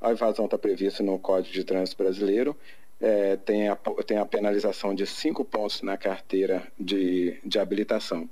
A 0.00 0.12
evasão 0.12 0.46
está 0.46 0.56
prevista 0.56 1.02
no 1.02 1.18
Código 1.18 1.52
de 1.52 1.64
Trânsito 1.64 2.02
Brasileiro, 2.02 2.56
é, 3.00 3.36
tem, 3.36 3.68
a, 3.68 3.76
tem 4.06 4.18
a 4.18 4.26
penalização 4.26 4.94
de 4.94 5.06
cinco 5.06 5.44
pontos 5.44 5.82
na 5.82 5.96
carteira 5.96 6.66
de, 6.78 7.38
de 7.44 7.58
habilitação. 7.58 8.28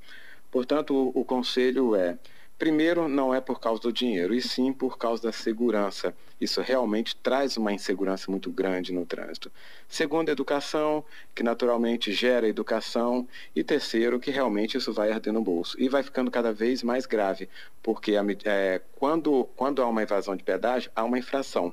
Portanto, 0.50 0.94
o, 0.94 1.20
o 1.20 1.24
conselho 1.24 1.94
é 1.94 2.18
Primeiro, 2.58 3.06
não 3.06 3.32
é 3.32 3.40
por 3.40 3.60
causa 3.60 3.80
do 3.80 3.92
dinheiro, 3.92 4.34
e 4.34 4.42
sim 4.42 4.72
por 4.72 4.98
causa 4.98 5.22
da 5.22 5.32
segurança. 5.32 6.12
Isso 6.40 6.60
realmente 6.60 7.14
traz 7.14 7.56
uma 7.56 7.72
insegurança 7.72 8.28
muito 8.32 8.50
grande 8.50 8.92
no 8.92 9.06
trânsito. 9.06 9.48
Segundo, 9.88 10.28
educação, 10.28 11.04
que 11.36 11.44
naturalmente 11.44 12.12
gera 12.12 12.48
educação. 12.48 13.28
E 13.54 13.62
terceiro, 13.62 14.18
que 14.18 14.32
realmente 14.32 14.76
isso 14.76 14.92
vai 14.92 15.12
arder 15.12 15.32
no 15.32 15.40
bolso. 15.40 15.80
E 15.80 15.88
vai 15.88 16.02
ficando 16.02 16.32
cada 16.32 16.52
vez 16.52 16.82
mais 16.82 17.06
grave, 17.06 17.48
porque 17.80 18.14
é, 18.44 18.82
quando, 18.96 19.44
quando 19.54 19.80
há 19.80 19.86
uma 19.86 20.02
evasão 20.02 20.34
de 20.34 20.42
pedágio, 20.42 20.90
há 20.96 21.04
uma 21.04 21.18
infração. 21.18 21.72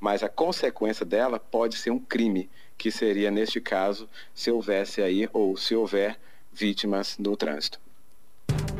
Mas 0.00 0.24
a 0.24 0.28
consequência 0.28 1.06
dela 1.06 1.38
pode 1.38 1.76
ser 1.76 1.90
um 1.90 1.98
crime, 2.00 2.50
que 2.76 2.90
seria, 2.90 3.30
neste 3.30 3.60
caso, 3.60 4.08
se 4.34 4.50
houvesse 4.50 5.00
aí, 5.00 5.28
ou 5.32 5.56
se 5.56 5.76
houver, 5.76 6.18
vítimas 6.52 7.18
no 7.18 7.36
trânsito. 7.36 7.83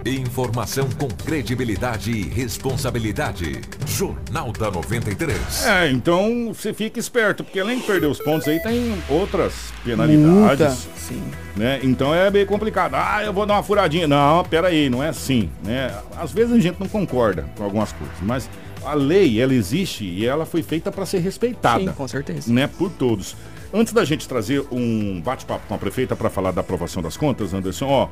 Informação 0.06 0.88
com 0.98 1.08
credibilidade 1.08 2.10
e 2.10 2.22
responsabilidade. 2.22 3.60
Jornal 3.86 4.52
da 4.52 4.70
93. 4.70 5.64
É, 5.64 5.90
então 5.90 6.52
você 6.52 6.74
fica 6.74 7.00
esperto, 7.00 7.42
porque 7.42 7.58
além 7.58 7.78
de 7.78 7.86
perder 7.86 8.06
os 8.06 8.18
pontos 8.18 8.46
aí, 8.46 8.60
tem 8.60 8.94
outras 9.08 9.72
penalidades. 9.82 10.26
Multa, 10.26 10.70
sim. 10.96 11.22
Né? 11.56 11.80
Então 11.82 12.14
é 12.14 12.30
meio 12.30 12.46
complicado. 12.46 12.94
Ah, 12.94 13.22
eu 13.24 13.32
vou 13.32 13.46
dar 13.46 13.54
uma 13.54 13.62
furadinha. 13.62 14.06
Não, 14.06 14.44
peraí, 14.44 14.90
não 14.90 15.02
é 15.02 15.08
assim. 15.08 15.48
Né? 15.64 15.90
Às 16.16 16.32
vezes 16.32 16.52
a 16.52 16.58
gente 16.58 16.78
não 16.78 16.88
concorda 16.88 17.46
com 17.56 17.64
algumas 17.64 17.92
coisas, 17.92 18.16
mas 18.20 18.48
a 18.84 18.92
lei, 18.92 19.40
ela 19.40 19.54
existe 19.54 20.04
e 20.04 20.26
ela 20.26 20.44
foi 20.44 20.62
feita 20.62 20.92
para 20.92 21.06
ser 21.06 21.18
respeitada. 21.18 21.80
Sim, 21.80 21.92
com 21.92 22.06
certeza. 22.06 22.52
Né? 22.52 22.66
Por 22.66 22.90
todos. 22.90 23.34
Antes 23.72 23.92
da 23.92 24.04
gente 24.04 24.28
trazer 24.28 24.64
um 24.70 25.20
bate-papo 25.20 25.66
com 25.66 25.74
a 25.74 25.78
prefeita 25.78 26.14
para 26.14 26.30
falar 26.30 26.52
da 26.52 26.60
aprovação 26.60 27.02
das 27.02 27.16
contas, 27.16 27.52
Anderson, 27.52 27.86
ó, 27.86 28.08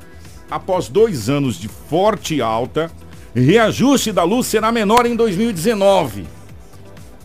após 0.50 0.88
dois 0.88 1.28
anos 1.28 1.56
de 1.56 1.68
forte 1.68 2.40
alta, 2.40 2.90
reajuste 3.34 4.12
da 4.12 4.24
luz 4.24 4.46
será 4.46 4.70
menor 4.70 5.06
em 5.06 5.16
2019. 5.16 6.26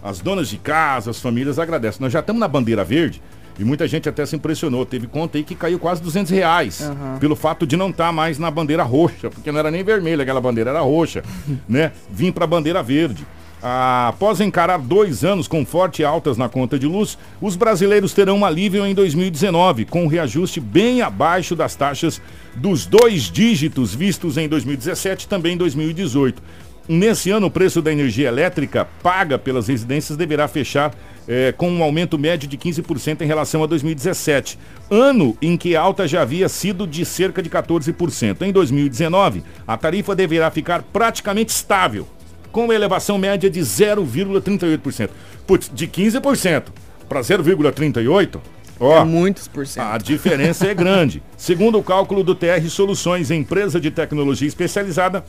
As 0.01 0.19
donas 0.19 0.47
de 0.47 0.57
casa, 0.57 1.11
as 1.11 1.19
famílias 1.19 1.59
agradecem. 1.59 2.01
Nós 2.01 2.13
já 2.13 2.19
estamos 2.19 2.39
na 2.39 2.47
bandeira 2.47 2.83
verde 2.83 3.21
e 3.59 3.63
muita 3.63 3.87
gente 3.87 4.07
até 4.07 4.25
se 4.25 4.35
impressionou. 4.35 4.85
Teve 4.85 5.07
conta 5.07 5.37
aí 5.37 5.43
que 5.43 5.55
caiu 5.55 5.79
quase 5.79 6.01
200 6.01 6.31
reais 6.31 6.81
uhum. 6.81 7.19
pelo 7.19 7.35
fato 7.35 7.65
de 7.65 7.75
não 7.75 7.89
estar 7.89 8.07
tá 8.07 8.11
mais 8.11 8.37
na 8.37 8.49
bandeira 8.51 8.83
roxa, 8.83 9.29
porque 9.29 9.51
não 9.51 9.59
era 9.59 9.71
nem 9.71 9.83
vermelha, 9.83 10.21
aquela 10.23 10.39
bandeira 10.39 10.69
era 10.69 10.81
roxa, 10.81 11.23
né? 11.67 11.91
Vim 12.09 12.31
para 12.31 12.45
a 12.45 12.47
bandeira 12.47 12.81
verde. 12.83 13.25
Após 13.61 14.39
encarar 14.39 14.77
dois 14.77 15.23
anos 15.23 15.47
com 15.47 15.65
forte 15.65 16.03
altas 16.03 16.37
na 16.37 16.47
conta 16.47 16.77
de 16.77 16.85
luz, 16.85 17.17
os 17.41 17.55
brasileiros 17.55 18.13
terão 18.13 18.37
um 18.37 18.45
alívio 18.45 18.85
em 18.85 18.93
2019, 18.93 19.85
com 19.85 20.03
um 20.03 20.07
reajuste 20.07 20.59
bem 20.59 21.01
abaixo 21.01 21.55
das 21.55 21.75
taxas 21.75 22.21
dos 22.55 22.85
dois 22.85 23.23
dígitos 23.23 23.95
vistos 23.95 24.37
em 24.37 24.47
2017 24.47 25.25
e 25.25 25.27
também 25.27 25.53
em 25.53 25.57
2018. 25.57 26.41
Nesse 26.87 27.31
ano, 27.31 27.47
o 27.47 27.51
preço 27.51 27.81
da 27.81 27.91
energia 27.91 28.27
elétrica 28.27 28.87
paga 29.03 29.37
pelas 29.37 29.67
residências 29.67 30.17
deverá 30.17 30.47
fechar 30.47 30.93
é, 31.27 31.51
com 31.51 31.69
um 31.69 31.83
aumento 31.83 32.17
médio 32.17 32.47
de 32.47 32.57
15% 32.57 33.21
em 33.21 33.25
relação 33.25 33.63
a 33.63 33.67
2017, 33.67 34.57
ano 34.89 35.35
em 35.41 35.57
que 35.57 35.75
a 35.75 35.81
alta 35.81 36.07
já 36.07 36.21
havia 36.21 36.47
sido 36.47 36.87
de 36.87 37.03
cerca 37.03 37.41
de 37.41 37.49
14%. 37.49 38.41
Em 38.43 38.51
2019, 38.53 39.43
a 39.67 39.75
tarifa 39.75 40.15
deverá 40.15 40.49
ficar 40.49 40.81
praticamente 40.83 41.51
estável 41.51 42.07
com 42.51 42.65
uma 42.65 42.75
elevação 42.75 43.17
média 43.17 43.49
de 43.49 43.59
0,38%. 43.59 45.09
Putz, 45.45 45.71
de 45.73 45.87
15% 45.87 46.63
para 47.07 47.21
0,38%, 47.21 48.39
Ó, 48.79 48.99
é 48.99 49.03
muitos 49.03 49.47
por 49.47 49.65
cento. 49.65 49.83
A 49.83 49.97
diferença 49.97 50.67
é 50.67 50.73
grande. 50.73 51.23
Segundo 51.37 51.77
o 51.79 51.83
cálculo 51.83 52.23
do 52.23 52.35
TR 52.35 52.67
Soluções, 52.69 53.31
empresa 53.31 53.79
de 53.79 53.89
tecnologia 53.89 54.47
especializada 54.47 55.25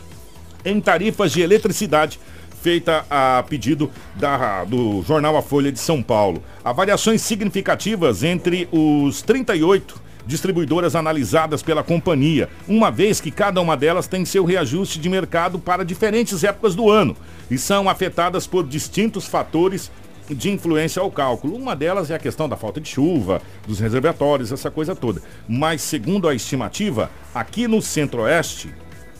em 0.64 0.80
tarifas 0.80 1.32
de 1.32 1.40
eletricidade, 1.40 2.20
feita 2.62 3.06
a 3.08 3.42
pedido 3.48 3.90
da, 4.16 4.64
do 4.64 5.02
jornal 5.02 5.36
A 5.36 5.42
Folha 5.42 5.72
de 5.72 5.78
São 5.78 6.02
Paulo. 6.02 6.42
Há 6.64 6.72
variações 6.72 7.22
significativas 7.22 8.22
entre 8.22 8.68
os 8.70 9.22
38 9.22 10.07
distribuidoras 10.28 10.94
analisadas 10.94 11.62
pela 11.62 11.82
companhia, 11.82 12.50
uma 12.68 12.90
vez 12.90 13.18
que 13.18 13.30
cada 13.30 13.62
uma 13.62 13.74
delas 13.74 14.06
tem 14.06 14.26
seu 14.26 14.44
reajuste 14.44 15.00
de 15.00 15.08
mercado 15.08 15.58
para 15.58 15.86
diferentes 15.86 16.44
épocas 16.44 16.74
do 16.74 16.90
ano 16.90 17.16
e 17.50 17.56
são 17.56 17.88
afetadas 17.88 18.46
por 18.46 18.66
distintos 18.66 19.26
fatores 19.26 19.90
de 20.28 20.50
influência 20.50 21.00
ao 21.00 21.10
cálculo. 21.10 21.56
Uma 21.56 21.74
delas 21.74 22.10
é 22.10 22.14
a 22.14 22.18
questão 22.18 22.46
da 22.46 22.58
falta 22.58 22.78
de 22.78 22.90
chuva, 22.90 23.40
dos 23.66 23.80
reservatórios, 23.80 24.52
essa 24.52 24.70
coisa 24.70 24.94
toda. 24.94 25.22
Mas, 25.48 25.80
segundo 25.80 26.28
a 26.28 26.34
estimativa, 26.34 27.10
aqui 27.34 27.66
no 27.66 27.80
Centro-Oeste, 27.80 28.74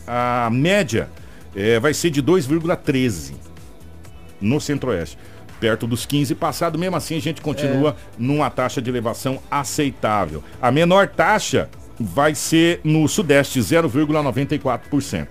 a 0.05 0.47
média 0.51 1.09
é, 1.55 1.79
vai 1.79 1.95
ser 1.95 2.11
de 2.11 2.21
2,13 2.21 3.33
no 4.39 4.61
Centro-Oeste 4.61 5.17
perto 5.59 5.85
dos 5.85 6.05
15 6.05 6.35
passado, 6.35 6.77
mesmo 6.77 6.95
assim 6.95 7.17
a 7.17 7.21
gente 7.21 7.41
continua 7.41 7.91
é. 7.91 7.93
numa 8.17 8.49
taxa 8.49 8.81
de 8.81 8.89
elevação 8.89 9.39
aceitável. 9.49 10.43
A 10.61 10.71
menor 10.71 11.07
taxa 11.07 11.69
vai 11.99 12.33
ser 12.33 12.79
no 12.83 13.07
Sudeste, 13.07 13.59
0,94%, 13.59 15.27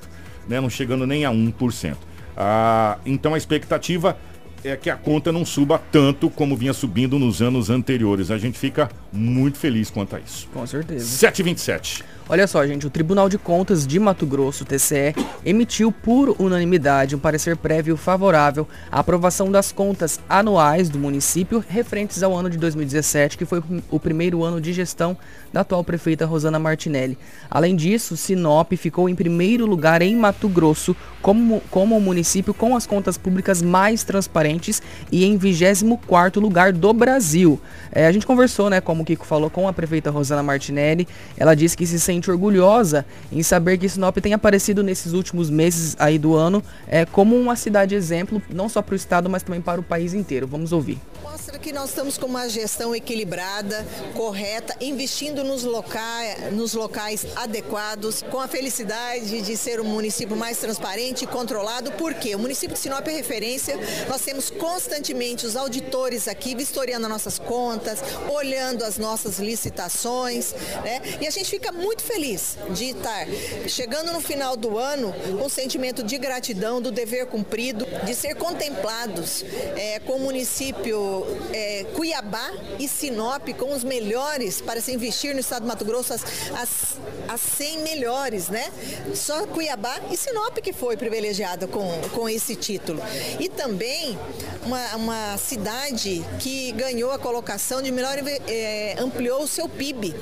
né? 0.46 0.60
não 0.60 0.68
chegando 0.68 1.06
nem 1.06 1.24
a 1.24 1.30
1%. 1.30 1.96
Ah, 2.36 2.98
então 3.04 3.34
a 3.34 3.38
expectativa 3.38 4.16
é 4.62 4.76
que 4.76 4.90
a 4.90 4.96
conta 4.96 5.32
não 5.32 5.44
suba 5.44 5.80
tanto 5.90 6.28
como 6.28 6.56
vinha 6.56 6.72
subindo 6.72 7.18
nos 7.18 7.40
anos 7.40 7.70
anteriores. 7.70 8.30
A 8.30 8.38
gente 8.38 8.58
fica 8.58 8.88
muito 9.12 9.58
feliz 9.58 9.90
quanto 9.90 10.16
a 10.16 10.20
isso. 10.20 10.48
Com 10.52 10.66
certeza. 10.66 11.04
727. 11.04 12.04
Olha 12.30 12.46
só, 12.46 12.66
gente, 12.66 12.86
o 12.86 12.90
Tribunal 12.90 13.26
de 13.26 13.38
Contas 13.38 13.86
de 13.86 13.98
Mato 13.98 14.26
Grosso, 14.26 14.62
TCE, 14.62 15.14
emitiu 15.46 15.90
por 15.90 16.36
unanimidade 16.38 17.16
um 17.16 17.18
parecer 17.18 17.56
prévio 17.56 17.96
favorável 17.96 18.68
à 18.92 19.00
aprovação 19.00 19.50
das 19.50 19.72
contas 19.72 20.20
anuais 20.28 20.90
do 20.90 20.98
município 20.98 21.64
referentes 21.66 22.22
ao 22.22 22.36
ano 22.36 22.50
de 22.50 22.58
2017, 22.58 23.38
que 23.38 23.46
foi 23.46 23.62
o 23.90 23.98
primeiro 23.98 24.44
ano 24.44 24.60
de 24.60 24.74
gestão 24.74 25.16
da 25.50 25.62
atual 25.62 25.82
prefeita 25.82 26.26
Rosana 26.26 26.58
Martinelli. 26.58 27.16
Além 27.50 27.74
disso, 27.74 28.14
Sinop 28.14 28.72
ficou 28.74 29.08
em 29.08 29.14
primeiro 29.14 29.64
lugar 29.64 30.02
em 30.02 30.14
Mato 30.14 30.50
Grosso 30.50 30.94
como, 31.22 31.62
como 31.70 31.96
o 31.96 32.00
município 32.00 32.52
com 32.52 32.76
as 32.76 32.86
contas 32.86 33.16
públicas 33.16 33.62
mais 33.62 34.04
transparentes 34.04 34.82
e 35.10 35.24
em 35.24 35.38
24º 35.38 36.40
lugar 36.40 36.74
do 36.74 36.92
Brasil. 36.92 37.58
É, 37.90 38.06
a 38.06 38.12
gente 38.12 38.26
conversou, 38.26 38.68
né, 38.68 38.82
como 38.82 39.02
o 39.02 39.04
Kiko 39.06 39.24
falou, 39.24 39.48
com 39.48 39.66
a 39.66 39.72
prefeita 39.72 40.10
Rosana 40.10 40.42
Martinelli. 40.42 41.08
Ela 41.34 41.54
disse 41.54 41.74
que 41.74 41.86
se 41.86 41.98
sente 41.98 42.17
sente 42.18 42.30
orgulhosa 42.30 43.06
em 43.30 43.42
saber 43.42 43.78
que 43.78 43.88
Sinop 43.88 44.16
tem 44.18 44.34
aparecido 44.34 44.82
nesses 44.82 45.12
últimos 45.12 45.48
meses 45.48 45.96
aí 45.98 46.18
do 46.18 46.34
ano 46.34 46.62
é, 46.86 47.06
como 47.06 47.36
uma 47.36 47.56
cidade 47.56 47.94
exemplo, 47.94 48.42
não 48.50 48.68
só 48.68 48.82
para 48.82 48.92
o 48.92 48.96
estado, 48.96 49.30
mas 49.30 49.42
também 49.42 49.60
para 49.60 49.80
o 49.80 49.84
país 49.84 50.12
inteiro. 50.12 50.46
Vamos 50.46 50.72
ouvir. 50.72 50.98
Mostra 51.22 51.58
que 51.58 51.72
nós 51.72 51.90
estamos 51.90 52.18
com 52.18 52.26
uma 52.26 52.48
gestão 52.48 52.94
equilibrada, 52.94 53.86
correta, 54.14 54.74
investindo 54.80 55.44
nos 55.44 55.62
locais, 55.62 56.52
nos 56.52 56.74
locais 56.74 57.26
adequados, 57.36 58.22
com 58.22 58.40
a 58.40 58.48
felicidade 58.48 59.40
de 59.42 59.56
ser 59.56 59.80
um 59.80 59.84
município 59.84 60.36
mais 60.36 60.58
transparente 60.58 61.24
e 61.24 61.26
controlado, 61.26 61.92
porque 61.92 62.34
o 62.34 62.38
município 62.38 62.74
de 62.74 62.80
Sinop 62.80 63.06
é 63.06 63.12
referência, 63.12 63.78
nós 64.08 64.22
temos 64.22 64.50
constantemente 64.50 65.46
os 65.46 65.54
auditores 65.54 66.26
aqui 66.28 66.54
vistoriando 66.54 67.08
nossas 67.08 67.38
contas, 67.38 68.02
olhando 68.28 68.82
as 68.82 68.98
nossas 68.98 69.38
licitações, 69.38 70.54
né? 70.82 71.00
E 71.20 71.26
a 71.26 71.30
gente 71.30 71.48
fica 71.50 71.70
muito 71.70 72.02
feliz 72.08 72.56
de 72.70 72.86
estar 72.86 73.26
chegando 73.68 74.12
no 74.12 74.20
final 74.20 74.56
do 74.56 74.78
ano 74.78 75.12
com 75.12 75.44
um 75.44 75.48
sentimento 75.48 76.02
de 76.02 76.16
gratidão, 76.16 76.80
do 76.80 76.90
dever 76.90 77.26
cumprido, 77.26 77.86
de 78.06 78.14
ser 78.14 78.34
contemplados 78.34 79.44
é, 79.76 80.00
com 80.00 80.14
o 80.14 80.20
município 80.20 81.26
é, 81.52 81.84
Cuiabá 81.94 82.50
e 82.78 82.88
Sinop 82.88 83.46
com 83.58 83.74
os 83.74 83.84
melhores 83.84 84.60
para 84.62 84.80
se 84.80 84.90
investir 84.92 85.34
no 85.34 85.40
estado 85.40 85.62
do 85.62 85.68
Mato 85.68 85.84
Grosso, 85.84 86.14
as, 86.14 86.24
as, 86.54 86.70
as 87.28 87.40
100 87.40 87.82
melhores, 87.82 88.48
né? 88.48 88.72
Só 89.14 89.46
Cuiabá 89.46 90.00
e 90.10 90.16
Sinop 90.16 90.56
que 90.58 90.72
foi 90.72 90.96
privilegiada 90.96 91.66
com, 91.66 91.86
com 92.14 92.26
esse 92.26 92.56
título. 92.56 93.02
E 93.38 93.50
também 93.50 94.18
uma, 94.64 94.96
uma 94.96 95.38
cidade 95.38 96.24
que 96.40 96.72
ganhou 96.72 97.12
a 97.12 97.18
colocação 97.18 97.82
de 97.82 97.92
melhor, 97.92 98.16
é, 98.46 98.96
ampliou 98.98 99.42
o 99.42 99.48
seu 99.48 99.68
PIB. 99.68 100.14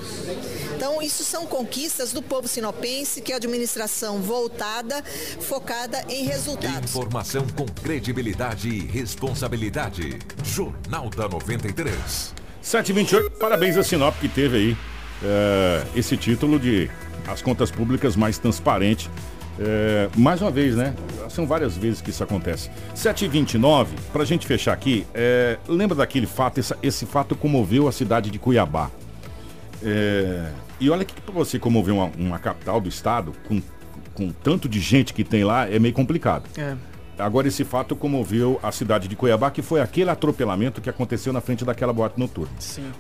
Então, 0.77 1.01
isso 1.01 1.25
são 1.25 1.47
conquistas 1.47 2.12
do 2.12 2.21
povo 2.21 2.47
sinopense, 2.47 3.23
que 3.23 3.33
é 3.33 3.35
a 3.35 3.39
administração 3.39 4.21
voltada, 4.21 5.03
focada 5.41 6.05
em 6.07 6.27
resultados. 6.27 6.91
Informação 6.91 7.47
com 7.57 7.65
credibilidade 7.65 8.69
e 8.69 8.81
responsabilidade. 8.81 10.19
Jornal 10.45 11.09
da 11.09 11.27
93. 11.31 12.35
728, 12.61 13.39
parabéns 13.39 13.79
a 13.79 13.83
Sinop 13.83 14.15
que 14.21 14.29
teve 14.29 14.57
aí 14.57 14.77
é, 15.25 15.83
esse 15.97 16.15
título 16.15 16.61
de 16.61 16.91
as 17.27 17.41
contas 17.41 17.71
públicas 17.71 18.15
mais 18.15 18.37
transparente. 18.37 19.09
É, 19.59 20.11
mais 20.15 20.43
uma 20.43 20.51
vez, 20.51 20.77
né? 20.77 20.95
São 21.31 21.47
várias 21.47 21.75
vezes 21.75 22.03
que 22.03 22.11
isso 22.11 22.23
acontece. 22.23 22.71
729, 22.95 23.97
para 24.12 24.25
a 24.25 24.27
gente 24.27 24.47
fechar 24.47 24.75
aqui, 24.75 25.07
é, 25.15 25.57
lembra 25.67 25.97
daquele 25.97 26.27
fato? 26.27 26.61
Esse, 26.61 26.75
esse, 26.83 27.07
fato 27.07 27.35
comoveu 27.35 27.89
a 27.89 27.93
cidade 27.93 28.31
de 28.31 28.39
Cuiabá. 28.39 28.91
É, 29.83 30.51
e 30.81 30.91
olha 30.91 31.05
que 31.05 31.21
para 31.21 31.33
você 31.33 31.59
comover 31.59 31.95
uma, 31.95 32.11
uma, 32.17 32.39
capital 32.39 32.81
do 32.81 32.89
estado, 32.89 33.33
com, 33.49 33.61
com 34.15 34.31
tanto 34.31 34.69
de 34.69 34.81
gente 34.81 35.15
que 35.15 35.25
tem 35.25 35.45
lá, 35.45 35.69
é 35.69 35.79
meio 35.79 35.95
complicado. 35.95 36.49
É. 36.57 36.77
Agora, 37.19 37.49
esse 37.49 37.65
fato 37.65 37.97
comoveu 37.97 38.61
a 38.62 38.71
cidade 38.71 39.09
de 39.09 39.17
Cuiabá, 39.17 39.51
que 39.51 39.62
foi 39.62 39.81
aquele 39.81 40.11
atropelamento 40.11 40.81
que 40.81 40.91
aconteceu 40.91 41.33
na 41.33 41.41
frente 41.41 41.65
daquela 41.65 41.93
boate 41.93 42.19
noturna. 42.19 42.53
Sim. 42.59 42.93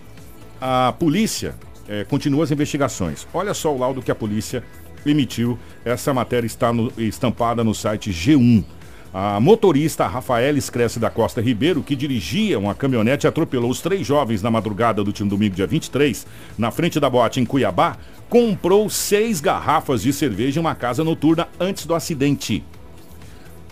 A 0.58 0.94
polícia 0.98 1.54
é, 1.86 2.04
continua 2.04 2.44
as 2.44 2.50
investigações. 2.50 3.26
Olha 3.34 3.52
só 3.52 3.74
o 3.74 3.78
laudo 3.78 4.00
que 4.00 4.10
a 4.10 4.14
polícia 4.14 4.64
emitiu. 5.04 5.58
Essa 5.84 6.14
matéria 6.14 6.46
está 6.46 6.72
no, 6.72 6.90
estampada 6.96 7.62
no 7.62 7.74
site 7.74 8.10
G1. 8.10 8.64
A 9.14 9.40
motorista 9.40 10.06
Rafaela 10.06 10.58
Escresce 10.58 10.98
da 10.98 11.08
Costa 11.08 11.40
Ribeiro, 11.40 11.82
que 11.82 11.96
dirigia 11.96 12.58
uma 12.58 12.74
caminhonete, 12.74 13.26
atropelou 13.26 13.70
os 13.70 13.80
três 13.80 14.06
jovens 14.06 14.42
na 14.42 14.50
madrugada 14.50 15.02
do 15.02 15.08
último 15.08 15.30
domingo, 15.30 15.54
dia 15.54 15.66
23, 15.66 16.26
na 16.58 16.70
frente 16.70 17.00
da 17.00 17.08
boate 17.08 17.40
em 17.40 17.46
Cuiabá, 17.46 17.96
comprou 18.28 18.90
seis 18.90 19.40
garrafas 19.40 20.02
de 20.02 20.12
cerveja 20.12 20.58
em 20.58 20.60
uma 20.60 20.74
casa 20.74 21.02
noturna 21.02 21.48
antes 21.58 21.86
do 21.86 21.94
acidente. 21.94 22.62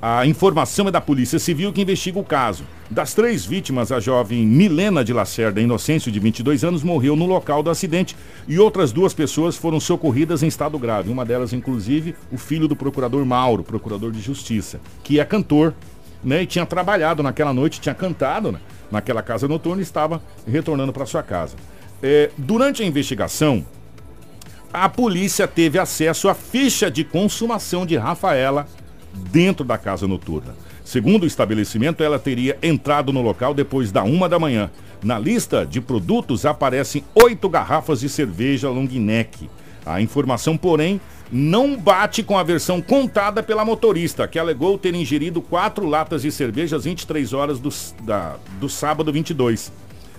A 0.06 0.26
informação 0.26 0.86
é 0.86 0.90
da 0.90 1.00
Polícia 1.00 1.38
Civil 1.38 1.72
que 1.72 1.80
investiga 1.80 2.18
o 2.18 2.24
caso. 2.24 2.64
Das 2.90 3.14
três 3.14 3.46
vítimas, 3.46 3.90
a 3.90 3.98
jovem 3.98 4.46
Milena 4.46 5.02
de 5.02 5.14
Lacerda 5.14 5.62
Inocêncio, 5.62 6.12
de 6.12 6.20
22 6.20 6.62
anos, 6.62 6.82
morreu 6.82 7.16
no 7.16 7.24
local 7.24 7.62
do 7.62 7.70
acidente 7.70 8.14
e 8.46 8.58
outras 8.58 8.92
duas 8.92 9.14
pessoas 9.14 9.56
foram 9.56 9.80
socorridas 9.80 10.42
em 10.42 10.46
estado 10.46 10.78
grave. 10.78 11.10
Uma 11.10 11.24
delas, 11.24 11.54
inclusive, 11.54 12.14
o 12.30 12.36
filho 12.36 12.68
do 12.68 12.76
procurador 12.76 13.24
Mauro, 13.24 13.64
procurador 13.64 14.12
de 14.12 14.20
justiça, 14.20 14.78
que 15.02 15.18
é 15.18 15.24
cantor 15.24 15.72
né, 16.22 16.42
e 16.42 16.46
tinha 16.46 16.66
trabalhado 16.66 17.22
naquela 17.22 17.54
noite, 17.54 17.80
tinha 17.80 17.94
cantado 17.94 18.52
né, 18.52 18.60
naquela 18.90 19.22
casa 19.22 19.48
noturna 19.48 19.80
e 19.80 19.84
estava 19.84 20.22
retornando 20.46 20.92
para 20.92 21.06
sua 21.06 21.22
casa. 21.22 21.56
É, 22.02 22.28
durante 22.36 22.82
a 22.82 22.86
investigação, 22.86 23.64
a 24.70 24.86
polícia 24.86 25.48
teve 25.48 25.78
acesso 25.78 26.28
à 26.28 26.34
ficha 26.34 26.90
de 26.90 27.04
consumação 27.04 27.86
de 27.86 27.96
Rafaela 27.96 28.66
dentro 29.30 29.64
da 29.64 29.78
casa 29.78 30.06
noturna. 30.06 30.54
Segundo 30.84 31.22
o 31.22 31.26
estabelecimento, 31.26 32.02
ela 32.02 32.18
teria 32.18 32.58
entrado 32.62 33.12
no 33.12 33.22
local 33.22 33.54
depois 33.54 33.90
da 33.90 34.02
uma 34.02 34.28
da 34.28 34.38
manhã. 34.38 34.70
Na 35.02 35.18
lista 35.18 35.64
de 35.64 35.80
produtos 35.80 36.44
aparecem 36.44 37.04
oito 37.14 37.48
garrafas 37.48 38.00
de 38.00 38.08
cerveja 38.08 38.68
long 38.68 38.86
neck. 38.86 39.48
A 39.86 40.00
informação, 40.00 40.56
porém, 40.56 41.00
não 41.30 41.76
bate 41.76 42.22
com 42.22 42.38
a 42.38 42.42
versão 42.42 42.80
contada 42.80 43.42
pela 43.42 43.64
motorista, 43.64 44.28
que 44.28 44.38
alegou 44.38 44.78
ter 44.78 44.94
ingerido 44.94 45.42
quatro 45.42 45.86
latas 45.86 46.22
de 46.22 46.30
cerveja 46.30 46.76
às 46.76 46.84
23 46.84 47.32
horas 47.32 47.58
do, 47.58 47.70
da, 48.02 48.36
do 48.60 48.68
sábado 48.68 49.12
22. 49.12 49.72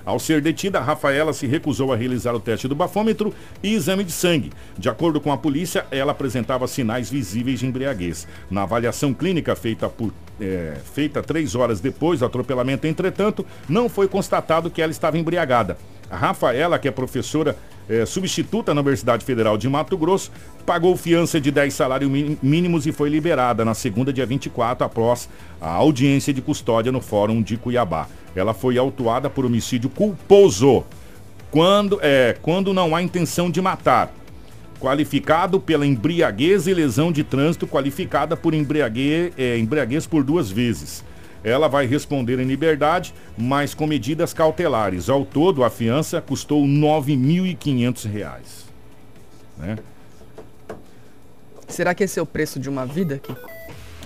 Ao 0.05 0.19
ser 0.19 0.39
detida, 0.39 0.79
Rafaela 0.79 1.33
se 1.33 1.47
recusou 1.47 1.91
a 1.91 1.95
realizar 1.95 2.33
o 2.35 2.39
teste 2.39 2.67
do 2.67 2.75
bafômetro 2.75 3.33
e 3.63 3.73
exame 3.73 4.03
de 4.03 4.11
sangue. 4.11 4.51
De 4.77 4.87
acordo 4.87 5.19
com 5.19 5.31
a 5.31 5.37
polícia, 5.37 5.85
ela 5.89 6.11
apresentava 6.11 6.67
sinais 6.67 7.09
visíveis 7.09 7.59
de 7.59 7.65
embriaguez. 7.65 8.27
Na 8.49 8.63
avaliação 8.63 9.13
clínica 9.13 9.55
feita 9.55 9.89
por 9.89 10.13
é, 10.39 10.77
feita 10.93 11.23
três 11.23 11.55
horas 11.55 11.79
depois 11.79 12.19
do 12.19 12.25
atropelamento, 12.25 12.85
entretanto, 12.85 13.45
não 13.67 13.87
foi 13.87 14.07
constatado 14.07 14.69
que 14.69 14.81
ela 14.81 14.91
estava 14.91 15.17
embriagada. 15.17 15.77
Rafaela, 16.09 16.77
que 16.79 16.87
é 16.87 16.91
professora 16.91 17.57
é, 17.89 18.05
substituta 18.05 18.73
na 18.73 18.81
Universidade 18.81 19.23
Federal 19.23 19.57
de 19.57 19.69
Mato 19.69 19.97
Grosso, 19.97 20.31
pagou 20.65 20.95
fiança 20.97 21.39
de 21.39 21.51
10 21.51 21.73
salários 21.73 22.11
mínimos 22.41 22.85
e 22.87 22.91
foi 22.91 23.09
liberada 23.09 23.63
na 23.63 23.73
segunda, 23.73 24.11
dia 24.11 24.25
24, 24.25 24.85
após 24.85 25.29
a 25.61 25.69
audiência 25.69 26.33
de 26.33 26.41
custódia 26.41 26.91
no 26.91 27.01
Fórum 27.01 27.41
de 27.41 27.57
Cuiabá. 27.57 28.07
Ela 28.35 28.53
foi 28.53 28.77
autuada 28.77 29.29
por 29.29 29.45
homicídio 29.45 29.89
culposo, 29.89 30.83
quando, 31.51 31.99
é, 32.01 32.35
quando 32.41 32.73
não 32.73 32.95
há 32.95 33.01
intenção 33.01 33.49
de 33.49 33.61
matar. 33.61 34.11
Qualificado 34.79 35.59
pela 35.59 35.85
embriaguez 35.85 36.67
e 36.67 36.73
lesão 36.73 37.11
de 37.11 37.23
trânsito, 37.23 37.65
qualificada 37.65 38.35
por 38.35 38.53
embriaguez, 38.53 39.31
é, 39.37 39.57
embriaguez 39.57 40.05
por 40.05 40.23
duas 40.23 40.51
vezes. 40.51 41.03
Ela 41.45 41.67
vai 41.67 41.85
responder 41.85 42.39
em 42.39 42.45
liberdade, 42.45 43.13
mas 43.37 43.75
com 43.75 43.85
medidas 43.85 44.33
cautelares. 44.33 45.09
Ao 45.09 45.23
todo, 45.23 45.63
a 45.63 45.69
fiança 45.69 46.19
custou 46.19 46.63
R$ 46.63 46.69
9.500. 46.69 48.65
Né? 49.57 49.77
Será 51.67 51.93
que 51.93 52.03
esse 52.03 52.19
é 52.19 52.21
o 52.21 52.25
preço 52.25 52.59
de 52.59 52.67
uma 52.67 52.85
vida, 52.85 53.19
Kiko? 53.19 53.47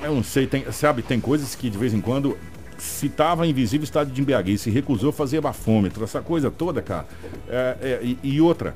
Eu 0.01 0.13
não 0.15 0.23
sei, 0.23 0.47
tem, 0.47 0.69
sabe, 0.71 1.01
tem 1.01 1.19
coisas 1.19 1.55
que 1.55 1.69
de 1.69 1.77
vez 1.77 1.93
em 1.93 2.01
quando 2.01 2.37
se 2.77 3.07
estava 3.07 3.47
invisível 3.47 3.83
estado 3.83 4.11
de 4.11 4.21
embriaguez, 4.21 4.61
se 4.61 4.69
recusou 4.69 5.09
a 5.09 5.13
fazer 5.13 5.41
bafômetro, 5.41 6.03
essa 6.03 6.21
coisa 6.21 6.49
toda, 6.51 6.81
cara. 6.81 7.05
É, 7.49 7.77
é, 7.81 7.99
e, 8.01 8.17
e, 8.23 8.41
outra, 8.41 8.75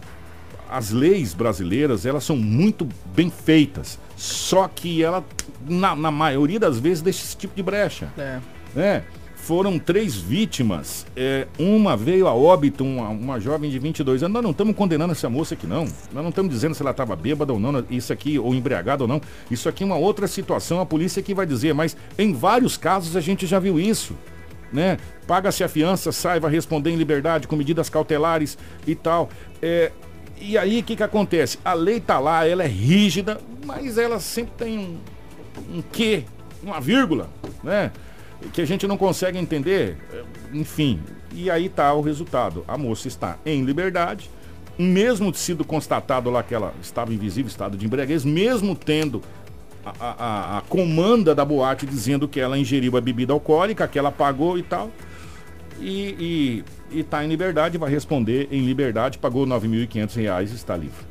as 0.73 0.89
leis 0.89 1.33
brasileiras, 1.35 2.05
elas 2.05 2.23
são 2.23 2.35
muito 2.35 2.87
bem 3.15 3.29
feitas, 3.29 3.99
só 4.17 4.67
que 4.67 5.03
ela, 5.03 5.23
na, 5.67 5.95
na 5.95 6.09
maioria 6.09 6.59
das 6.59 6.79
vezes, 6.79 7.03
deixa 7.03 7.23
esse 7.23 7.37
tipo 7.37 7.55
de 7.55 7.61
brecha. 7.61 8.09
É. 8.17 8.39
É 8.75 9.03
foram 9.43 9.77
três 9.77 10.15
vítimas. 10.15 11.05
É, 11.17 11.47
uma 11.59 11.97
veio 11.97 12.27
a 12.29 12.33
óbito, 12.33 12.81
uma, 12.85 13.09
uma 13.09 13.39
jovem 13.41 13.69
de 13.69 13.77
22 13.77 14.23
anos. 14.23 14.33
Nós 14.33 14.41
não 14.41 14.51
estamos 14.51 14.73
condenando 14.73 15.11
essa 15.11 15.29
moça 15.29 15.53
aqui, 15.53 15.67
não. 15.67 15.83
Nós 16.13 16.23
não 16.23 16.29
estamos 16.29 16.49
dizendo 16.49 16.73
se 16.73 16.81
ela 16.81 16.91
estava 16.91 17.13
bêbada 17.13 17.51
ou 17.51 17.59
não, 17.59 17.83
isso 17.89 18.13
aqui, 18.13 18.39
ou 18.39 18.55
embriagada 18.55 19.03
ou 19.03 19.07
não. 19.07 19.21
Isso 19.51 19.67
aqui 19.67 19.83
é 19.83 19.85
uma 19.85 19.97
outra 19.97 20.27
situação, 20.27 20.79
a 20.79 20.85
polícia 20.85 21.21
que 21.21 21.33
vai 21.33 21.45
dizer. 21.45 21.73
Mas 21.73 21.97
em 22.17 22.31
vários 22.31 22.77
casos 22.77 23.17
a 23.17 23.21
gente 23.21 23.45
já 23.45 23.59
viu 23.59 23.77
isso. 23.77 24.15
Né? 24.71 24.97
Paga-se 25.27 25.61
a 25.61 25.67
fiança, 25.67 26.13
sai, 26.13 26.39
vai 26.39 26.49
responder 26.49 26.91
em 26.91 26.95
liberdade 26.95 27.45
com 27.45 27.57
medidas 27.57 27.89
cautelares 27.89 28.57
e 28.87 28.95
tal. 28.95 29.27
É, 29.61 29.91
e 30.43 30.57
aí 30.57 30.79
o 30.79 30.83
que, 30.83 30.95
que 30.95 31.03
acontece? 31.03 31.57
A 31.63 31.73
lei 31.73 31.99
tá 31.99 32.19
lá, 32.19 32.45
ela 32.45 32.63
é 32.63 32.67
rígida, 32.67 33.39
mas 33.65 33.97
ela 33.97 34.19
sempre 34.19 34.53
tem 34.57 34.77
um, 34.77 34.97
um 35.77 35.81
quê, 35.81 36.25
uma 36.61 36.81
vírgula, 36.81 37.29
né? 37.63 37.91
que 38.51 38.61
a 38.61 38.65
gente 38.65 38.85
não 38.87 38.97
consegue 38.97 39.37
entender, 39.37 39.97
enfim. 40.51 40.99
E 41.33 41.49
aí 41.49 41.67
está 41.67 41.93
o 41.93 42.01
resultado. 42.01 42.63
A 42.67 42.77
moça 42.77 43.07
está 43.07 43.37
em 43.45 43.63
liberdade, 43.63 44.29
mesmo 44.77 45.33
sido 45.33 45.63
constatado 45.63 46.29
lá 46.29 46.43
que 46.43 46.53
ela 46.53 46.73
estava 46.81 47.13
invisível, 47.13 47.47
estado 47.47 47.77
de 47.77 47.85
embriaguez, 47.85 48.25
mesmo 48.25 48.75
tendo 48.75 49.21
a, 49.85 49.93
a, 49.99 50.57
a, 50.57 50.61
comanda 50.61 51.33
da 51.33 51.45
boate 51.45 51.85
dizendo 51.85 52.27
que 52.27 52.39
ela 52.39 52.57
ingeriu 52.57 52.97
a 52.97 53.01
bebida 53.01 53.33
alcoólica, 53.33 53.87
que 53.87 53.97
ela 53.97 54.11
pagou 54.11 54.57
e 54.57 54.63
tal. 54.63 54.91
E 55.79 56.63
está 56.91 57.23
em 57.23 57.27
liberdade, 57.27 57.77
vai 57.77 57.89
responder 57.89 58.47
em 58.51 58.65
liberdade, 58.65 59.17
pagou 59.17 59.43
R$ 59.43 59.51
9.500 59.51 60.51
e 60.51 60.55
está 60.55 60.77
livre. 60.77 61.05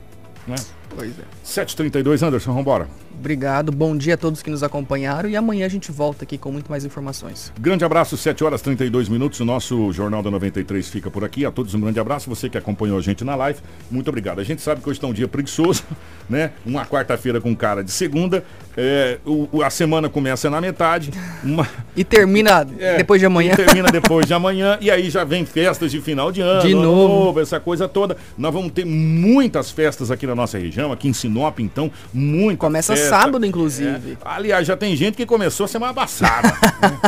Né? 0.47 0.57
Pois 0.95 1.11
é. 1.19 1.23
7h32, 1.45 2.23
Anderson, 2.23 2.53
vambora. 2.53 2.89
Obrigado, 3.23 3.71
bom 3.71 3.97
dia 3.97 4.15
a 4.15 4.17
todos 4.17 4.43
que 4.43 4.51
nos 4.51 4.65
acompanharam 4.65 5.29
e 5.29 5.37
amanhã 5.37 5.65
a 5.65 5.69
gente 5.69 5.93
volta 5.93 6.25
aqui 6.25 6.37
com 6.37 6.51
muito 6.51 6.69
mais 6.69 6.85
informações. 6.85 7.53
Grande 7.57 7.85
abraço, 7.85 8.17
7 8.17 8.43
horas 8.43 8.61
32 8.63 9.09
minutos. 9.09 9.39
O 9.39 9.45
nosso 9.45 9.93
Jornal 9.93 10.25
da 10.25 10.31
93 10.31 10.89
fica 10.89 11.09
por 11.09 11.23
aqui. 11.23 11.47
A 11.47 11.53
todos 11.53 11.73
um 11.73 11.81
grande 11.81 12.01
abraço. 12.01 12.29
Você 12.29 12.49
que 12.49 12.59
acompanhou 12.59 12.99
a 12.99 13.01
gente 13.01 13.23
na 13.23 13.37
live, 13.37 13.61
muito 13.89 14.09
obrigado. 14.09 14.41
A 14.41 14.45
gente 14.45 14.61
sabe 14.61 14.81
que 14.81 14.89
hoje 14.89 14.99
está 14.99 15.07
um 15.07 15.13
dia 15.13 15.29
preguiçoso, 15.29 15.85
né? 16.29 16.51
Uma 16.67 16.85
quarta-feira 16.85 17.41
com 17.41 17.55
cara 17.55 17.85
de 17.85 17.93
segunda. 17.93 18.43
É, 18.77 19.19
o, 19.25 19.63
a 19.63 19.71
semana 19.71 20.09
começa 20.09 20.51
na 20.51 20.61
metade. 20.61 21.13
Uma... 21.45 21.69
E 21.95 22.03
termina 22.05 22.67
é, 22.79 22.97
depois 22.97 23.21
de 23.21 23.27
amanhã. 23.27 23.55
termina 23.55 23.91
depois 23.91 24.27
de 24.27 24.33
amanhã. 24.33 24.79
E 24.81 24.91
aí 24.91 25.11
já 25.11 25.25
vem 25.25 25.45
festas 25.45 25.91
de 25.93 26.01
final 26.01 26.33
de 26.33 26.41
ano. 26.41 26.67
De 26.67 26.75
novo. 26.75 27.27
novo. 27.27 27.41
Essa 27.41 27.61
coisa 27.61 27.87
toda. 27.87 28.17
Nós 28.37 28.53
vamos 28.53 28.73
ter 28.73 28.87
muitas 28.87 29.71
festas 29.71 30.11
aqui 30.11 30.27
na 30.27 30.35
nossa 30.35 30.59
região, 30.59 30.82
aqui 30.91 31.07
em 31.07 31.13
Sinop, 31.13 31.61
então, 31.61 31.91
muito. 32.13 32.59
Começa 32.59 32.97
festa. 32.97 33.11
sábado, 33.11 33.45
inclusive. 33.45 34.13
É. 34.13 34.17
Aliás, 34.25 34.67
já 34.67 34.77
tem 34.77 34.97
gente 34.97 35.17
que 35.17 35.27
começou 35.27 35.69
semana 35.69 35.93
passada. 35.93 36.49
né? 36.49 36.99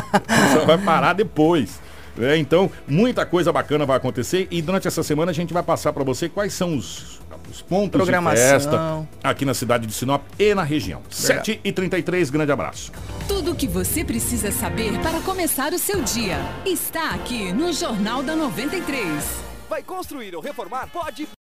Só 0.52 0.66
vai 0.66 0.78
parar 0.78 1.14
depois. 1.14 1.80
É, 2.20 2.37
então, 2.37 2.70
muita 2.87 3.26
coisa 3.26 3.52
bacana 3.52 3.84
vai 3.84 3.96
acontecer 3.96 4.46
e 4.50 4.62
durante 4.62 4.87
essa 4.87 5.02
semana 5.02 5.32
a 5.32 5.34
gente 5.34 5.52
vai 5.52 5.62
passar 5.62 5.92
para 5.92 6.04
você 6.04 6.28
quais 6.28 6.52
são 6.54 6.76
os, 6.76 7.20
os 7.50 7.60
pontos 7.60 8.06
de 8.06 8.12
festa 8.12 9.06
aqui 9.22 9.44
na 9.44 9.54
cidade 9.54 9.87
de 9.87 9.92
Sinop 9.92 10.22
e 10.38 10.54
na 10.54 10.62
região. 10.62 11.02
7 11.10 11.60
e 11.64 11.72
33 11.72 12.30
grande 12.30 12.52
abraço. 12.52 12.92
Tudo 13.26 13.52
o 13.52 13.54
que 13.54 13.66
você 13.66 14.04
precisa 14.04 14.52
saber 14.52 14.98
para 15.00 15.20
começar 15.20 15.72
o 15.72 15.78
seu 15.78 16.02
dia 16.02 16.38
está 16.64 17.10
aqui 17.10 17.52
no 17.52 17.72
Jornal 17.72 18.22
da 18.22 18.37
93. 18.37 19.44
Vai 19.68 19.82
construir 19.82 20.37
ou 20.37 20.42
reformar? 20.42 20.88
Pode 20.92 21.26